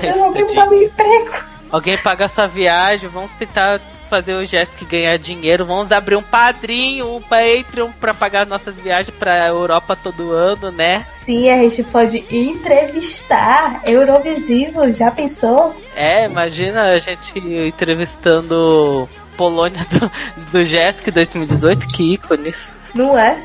Eu 0.03 0.17
não 0.17 0.33
tenho 0.33 0.49
um 0.49 0.83
emprego. 0.83 1.56
Alguém 1.77 1.99
paga 1.99 2.25
essa 2.25 2.49
viagem, 2.49 3.07
vamos 3.07 3.31
tentar 3.33 3.79
fazer 4.09 4.33
o 4.33 4.47
Jéssica 4.47 4.87
ganhar 4.87 5.19
dinheiro, 5.19 5.67
vamos 5.67 5.93
abrir 5.93 6.17
um 6.17 6.23
padrinho, 6.23 7.17
um 7.17 7.21
Patreon 7.21 7.91
pra 8.01 8.15
pagar 8.15 8.47
nossas 8.47 8.77
viagens 8.77 9.15
pra 9.15 9.47
Europa 9.47 9.95
todo 9.95 10.33
ano, 10.33 10.71
né? 10.71 11.05
Sim, 11.19 11.51
a 11.51 11.59
gente 11.59 11.83
pode 11.83 12.25
entrevistar 12.31 13.83
Eurovisivo, 13.85 14.91
já 14.91 15.11
pensou? 15.11 15.77
É, 15.95 16.25
imagina 16.25 16.83
a 16.85 16.99
gente 16.99 17.39
entrevistando 17.39 19.07
Polônia 19.37 19.85
do, 19.93 20.11
do 20.51 20.65
Jéssica 20.65 21.13
2018, 21.13 21.89
que 21.89 22.15
ícones. 22.15 22.73
Não 22.95 23.19
é? 23.19 23.37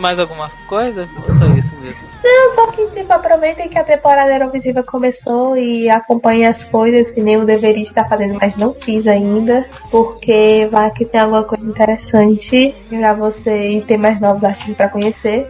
Mais 0.00 0.18
alguma 0.18 0.50
coisa? 0.66 1.06
Ou 1.28 1.36
só 1.36 1.44
isso 1.54 1.76
mesmo? 1.76 2.00
Não, 2.24 2.54
só 2.54 2.66
que 2.68 2.86
tipo, 2.88 3.12
aproveitem 3.12 3.68
que 3.68 3.78
a 3.78 3.84
temporada 3.84 4.32
Eurovisiva 4.32 4.82
começou 4.82 5.58
e 5.58 5.90
acompanhem 5.90 6.46
as 6.46 6.64
coisas 6.64 7.10
que 7.10 7.20
nem 7.20 7.34
eu 7.34 7.44
deveria 7.44 7.82
estar 7.82 8.08
fazendo, 8.08 8.38
mas 8.40 8.56
não 8.56 8.72
fiz 8.72 9.06
ainda, 9.06 9.66
porque 9.90 10.66
vai 10.70 10.90
que 10.90 11.04
tem 11.04 11.20
alguma 11.20 11.44
coisa 11.44 11.66
interessante 11.66 12.74
pra 12.88 13.12
você 13.12 13.72
e 13.72 13.82
ter 13.82 13.98
mais 13.98 14.18
novos 14.20 14.42
artistas 14.42 14.74
pra 14.74 14.88
conhecer. 14.88 15.46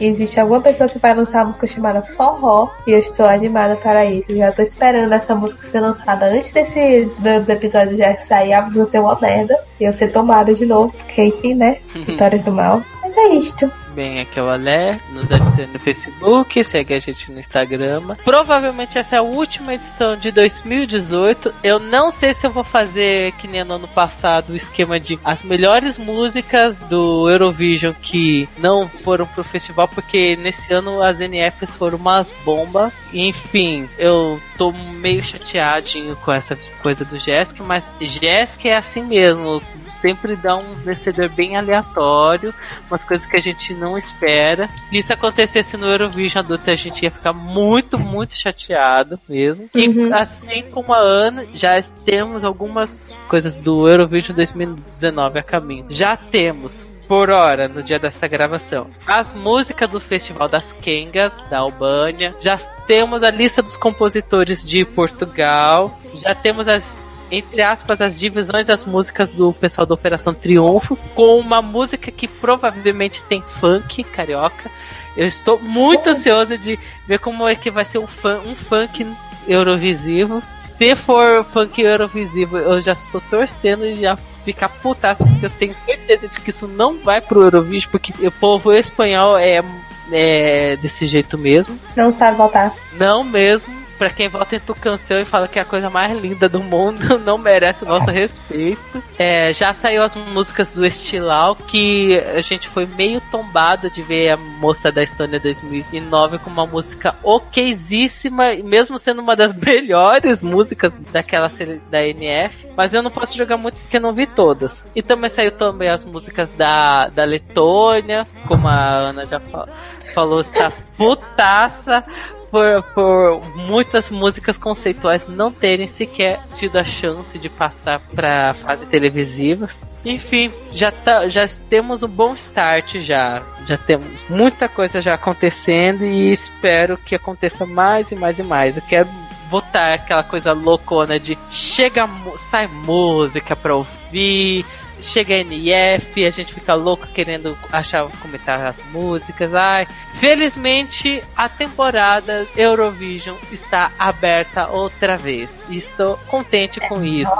E 0.00 0.06
existe 0.06 0.40
alguma 0.40 0.60
pessoa 0.60 0.88
que 0.88 0.98
vai 0.98 1.12
lançar 1.14 1.40
uma 1.40 1.46
música 1.46 1.66
chamada 1.66 2.00
Forró 2.00 2.70
e 2.86 2.92
eu 2.92 2.98
estou 2.98 3.26
animada 3.26 3.76
para 3.76 4.06
isso. 4.06 4.32
Eu 4.32 4.38
já 4.38 4.52
tô 4.52 4.62
esperando 4.62 5.12
essa 5.12 5.34
música 5.34 5.66
ser 5.66 5.80
lançada 5.80 6.26
antes 6.26 6.52
desse 6.52 7.04
do, 7.18 7.44
do 7.44 7.52
episódio 7.52 7.96
já 7.96 8.16
sair. 8.16 8.54
A 8.54 8.62
música 8.62 8.86
ser 8.86 9.00
uma 9.00 9.18
merda 9.20 9.60
e 9.78 9.84
eu 9.84 9.92
ser 9.92 10.08
tomada 10.08 10.54
de 10.54 10.64
novo, 10.64 10.92
porque 10.92 11.24
enfim, 11.24 11.54
né? 11.54 11.78
Vitórias 12.06 12.42
do 12.42 12.50
mal. 12.50 12.82
Mas 13.02 13.16
é 13.16 13.28
isto. 13.34 13.70
Bem, 13.94 14.20
aqui 14.20 14.38
é 14.38 14.42
o 14.42 14.48
Alé, 14.48 15.00
nos 15.10 15.32
adicione 15.32 15.72
no 15.72 15.78
Facebook, 15.78 16.62
segue 16.62 16.94
a 16.94 16.98
gente 17.00 17.30
no 17.32 17.40
Instagram. 17.40 18.16
Provavelmente 18.24 18.96
essa 18.96 19.16
é 19.16 19.18
a 19.18 19.22
última 19.22 19.74
edição 19.74 20.16
de 20.16 20.30
2018. 20.30 21.52
Eu 21.62 21.80
não 21.80 22.12
sei 22.12 22.32
se 22.32 22.46
eu 22.46 22.52
vou 22.52 22.62
fazer 22.62 23.32
que 23.32 23.48
nem 23.48 23.64
no 23.64 23.74
ano 23.74 23.88
passado 23.88 24.50
o 24.50 24.56
esquema 24.56 25.00
de 25.00 25.18
as 25.24 25.42
melhores 25.42 25.98
músicas 25.98 26.78
do 26.78 27.28
Eurovision 27.28 27.92
que 28.00 28.48
não 28.58 28.88
foram 28.88 29.26
pro 29.26 29.42
festival, 29.42 29.88
porque 29.88 30.36
nesse 30.36 30.72
ano 30.72 31.02
as 31.02 31.18
NFs 31.18 31.74
foram 31.74 31.98
umas 31.98 32.32
bombas. 32.44 32.92
Enfim, 33.12 33.88
eu 33.98 34.40
tô 34.56 34.70
meio 34.72 35.22
chateadinho 35.22 36.14
com 36.16 36.30
essa 36.30 36.56
coisa 36.80 37.04
do 37.04 37.18
Jéssica, 37.18 37.64
mas 37.64 37.92
Jéssica 38.00 38.68
é 38.68 38.76
assim 38.76 39.02
mesmo 39.02 39.60
sempre 40.00 40.36
dá 40.36 40.56
um 40.56 40.74
vencedor 40.84 41.28
bem 41.28 41.56
aleatório, 41.56 42.54
umas 42.88 43.04
coisas 43.04 43.26
que 43.26 43.36
a 43.36 43.40
gente 43.40 43.74
não 43.74 43.96
espera. 43.96 44.68
Se 44.88 44.98
isso 44.98 45.12
acontecesse 45.12 45.76
no 45.76 45.86
Eurovision 45.86 46.44
adulto, 46.44 46.70
a 46.70 46.74
gente 46.74 47.02
ia 47.02 47.10
ficar 47.10 47.32
muito, 47.32 47.98
muito 47.98 48.36
chateado 48.36 49.18
mesmo. 49.28 49.68
Uhum. 49.74 50.08
E 50.08 50.12
assim 50.12 50.62
como 50.70 50.92
a 50.92 50.98
Ana, 50.98 51.46
já 51.54 51.80
temos 52.04 52.44
algumas 52.44 53.14
coisas 53.28 53.56
do 53.56 53.88
Eurovision 53.88 54.34
2019 54.34 55.38
a 55.38 55.42
caminho. 55.42 55.86
Já 55.88 56.16
temos 56.16 56.90
por 57.10 57.28
hora, 57.28 57.66
no 57.66 57.82
dia 57.82 57.98
dessa 57.98 58.28
gravação. 58.28 58.86
As 59.04 59.34
músicas 59.34 59.88
do 59.88 59.98
Festival 59.98 60.48
das 60.48 60.70
Kengas, 60.70 61.42
da 61.50 61.58
Albânia. 61.58 62.36
Já 62.38 62.56
temos 62.86 63.24
a 63.24 63.32
lista 63.32 63.60
dos 63.60 63.76
compositores 63.76 64.64
de 64.64 64.84
Portugal. 64.84 65.98
Já 66.14 66.36
temos 66.36 66.68
as 66.68 66.96
entre 67.30 67.62
aspas, 67.62 68.00
as 68.00 68.18
divisões 68.18 68.66
das 68.66 68.84
músicas 68.84 69.32
do 69.32 69.52
pessoal 69.52 69.86
da 69.86 69.94
Operação 69.94 70.34
Triunfo, 70.34 70.96
com 71.14 71.38
uma 71.38 71.62
música 71.62 72.10
que 72.10 72.26
provavelmente 72.26 73.22
tem 73.24 73.42
funk 73.42 74.02
carioca. 74.04 74.70
Eu 75.16 75.26
estou 75.26 75.58
muito 75.60 76.08
ansiosa 76.08 76.56
de 76.56 76.78
ver 77.06 77.18
como 77.18 77.46
é 77.48 77.54
que 77.54 77.70
vai 77.70 77.84
ser 77.84 77.98
um, 77.98 78.06
fun, 78.06 78.40
um 78.46 78.54
funk 78.54 79.06
Eurovisivo. 79.48 80.42
Se 80.76 80.94
for 80.96 81.44
funk 81.44 81.80
Eurovisivo, 81.80 82.58
eu 82.58 82.80
já 82.80 82.92
estou 82.92 83.20
torcendo 83.22 83.84
e 83.84 84.00
já 84.00 84.16
ficar 84.44 84.68
putaço, 84.68 85.24
porque 85.24 85.46
eu 85.46 85.50
tenho 85.50 85.74
certeza 85.74 86.28
de 86.28 86.40
que 86.40 86.50
isso 86.50 86.66
não 86.66 86.98
vai 86.98 87.20
pro 87.20 87.42
Eurovision, 87.42 87.90
porque 87.90 88.12
o 88.26 88.30
povo 88.30 88.72
espanhol 88.72 89.38
é, 89.38 89.62
é 90.10 90.76
desse 90.76 91.06
jeito 91.06 91.36
mesmo. 91.36 91.78
Não 91.96 92.10
sabe 92.10 92.36
voltar. 92.36 92.72
Não 92.98 93.22
mesmo. 93.22 93.79
Pra 94.00 94.08
quem 94.08 94.30
vota 94.30 94.56
em 94.56 94.60
Tucancel 94.60 95.20
e 95.20 95.26
fala 95.26 95.46
que 95.46 95.58
é 95.58 95.62
a 95.62 95.64
coisa 95.64 95.90
mais 95.90 96.18
linda 96.18 96.48
do 96.48 96.60
mundo, 96.62 97.18
não 97.20 97.36
merece 97.36 97.84
o 97.84 97.86
nosso 97.86 98.10
respeito. 98.10 98.80
É, 99.18 99.52
já 99.52 99.74
saiu 99.74 100.02
as 100.02 100.14
músicas 100.16 100.72
do 100.72 100.86
Estilau, 100.86 101.54
que 101.54 102.18
a 102.34 102.40
gente 102.40 102.66
foi 102.66 102.86
meio 102.86 103.20
tombado 103.30 103.90
de 103.90 104.00
ver 104.00 104.30
a 104.30 104.38
moça 104.38 104.90
da 104.90 105.02
Estônia 105.02 105.38
2009 105.38 106.38
com 106.38 106.48
uma 106.48 106.64
música 106.64 107.14
okzíssima, 107.22 108.54
mesmo 108.64 108.98
sendo 108.98 109.20
uma 109.20 109.36
das 109.36 109.52
melhores 109.60 110.42
músicas 110.42 110.94
daquela 111.12 111.52
da 111.90 112.02
NF. 112.02 112.68
Mas 112.74 112.94
eu 112.94 113.02
não 113.02 113.10
posso 113.10 113.36
jogar 113.36 113.58
muito 113.58 113.76
porque 113.80 113.98
eu 113.98 114.00
não 114.00 114.14
vi 114.14 114.26
todas. 114.26 114.82
E 114.96 115.02
também 115.02 115.28
saiu 115.28 115.52
também 115.52 115.90
as 115.90 116.06
músicas 116.06 116.50
da, 116.52 117.08
da 117.08 117.24
Letônia, 117.24 118.26
como 118.48 118.66
a 118.66 118.80
Ana 118.80 119.26
já 119.26 119.38
fa 119.38 119.68
falou, 120.14 120.40
está 120.40 120.72
putaça 120.96 122.04
por, 122.50 122.82
por 122.94 123.56
muitas 123.56 124.10
músicas 124.10 124.58
conceituais 124.58 125.26
não 125.26 125.52
terem 125.52 125.88
sequer 125.88 126.44
tido 126.56 126.76
a 126.76 126.84
chance 126.84 127.38
de 127.38 127.48
passar 127.48 128.00
para 128.14 128.54
fase 128.54 128.86
televisivas. 128.86 130.02
Enfim, 130.04 130.52
já, 130.72 130.90
tá, 130.90 131.28
já 131.28 131.46
temos 131.68 132.02
um 132.02 132.08
bom 132.08 132.34
start 132.34 132.96
já. 132.98 133.42
Já 133.66 133.76
temos 133.76 134.28
muita 134.28 134.68
coisa 134.68 135.00
já 135.00 135.14
acontecendo 135.14 136.04
e 136.04 136.32
espero 136.32 136.96
que 136.96 137.14
aconteça 137.14 137.64
mais 137.64 138.10
e 138.10 138.14
mais 138.14 138.38
e 138.38 138.42
mais. 138.42 138.76
Eu 138.76 138.82
quero 138.82 139.08
botar 139.50 139.94
aquela 139.94 140.22
coisa 140.22 140.52
loucona 140.52 141.18
de 141.18 141.36
chega, 141.50 142.08
sai 142.50 142.68
música 142.68 143.56
pra 143.56 143.74
ouvir, 143.74 144.64
chega 145.06 145.34
NF, 145.34 146.26
a 146.26 146.30
gente 146.30 146.54
fica 146.54 146.74
louco 146.74 147.06
querendo 147.08 147.56
achar, 147.72 148.08
comentar 148.20 148.64
as 148.66 148.82
músicas. 148.92 149.54
Ai, 149.54 149.86
felizmente 150.14 151.22
a 151.36 151.48
temporada 151.48 152.46
Eurovision 152.56 153.36
está 153.52 153.92
aberta 153.98 154.68
outra 154.68 155.16
vez. 155.16 155.50
Estou 155.70 156.16
contente 156.26 156.80
com 156.80 157.04
isso. 157.04 157.30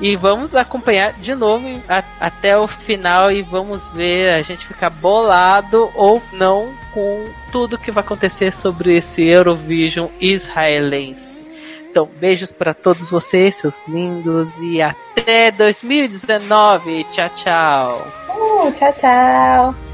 E 0.00 0.16
vamos 0.16 0.54
acompanhar 0.54 1.12
de 1.14 1.34
novo 1.34 1.66
a, 1.88 2.02
até 2.20 2.56
o 2.56 2.66
final 2.66 3.30
e 3.30 3.42
vamos 3.42 3.86
ver 3.88 4.34
a 4.34 4.42
gente 4.42 4.66
ficar 4.66 4.90
bolado 4.90 5.90
ou 5.94 6.22
não 6.32 6.72
com 6.92 7.28
tudo 7.50 7.78
que 7.78 7.90
vai 7.90 8.02
acontecer 8.02 8.52
sobre 8.52 8.96
esse 8.96 9.22
Eurovision 9.22 10.08
israelense. 10.20 11.33
Então, 11.94 12.10
beijos 12.18 12.50
para 12.50 12.74
todos 12.74 13.08
vocês, 13.08 13.54
seus 13.54 13.80
lindos, 13.86 14.48
e 14.60 14.82
até 14.82 15.52
2019. 15.52 17.04
Tchau, 17.04 17.30
tchau. 17.36 18.06
Uh, 18.30 18.72
tchau, 18.72 18.92
tchau. 18.94 19.93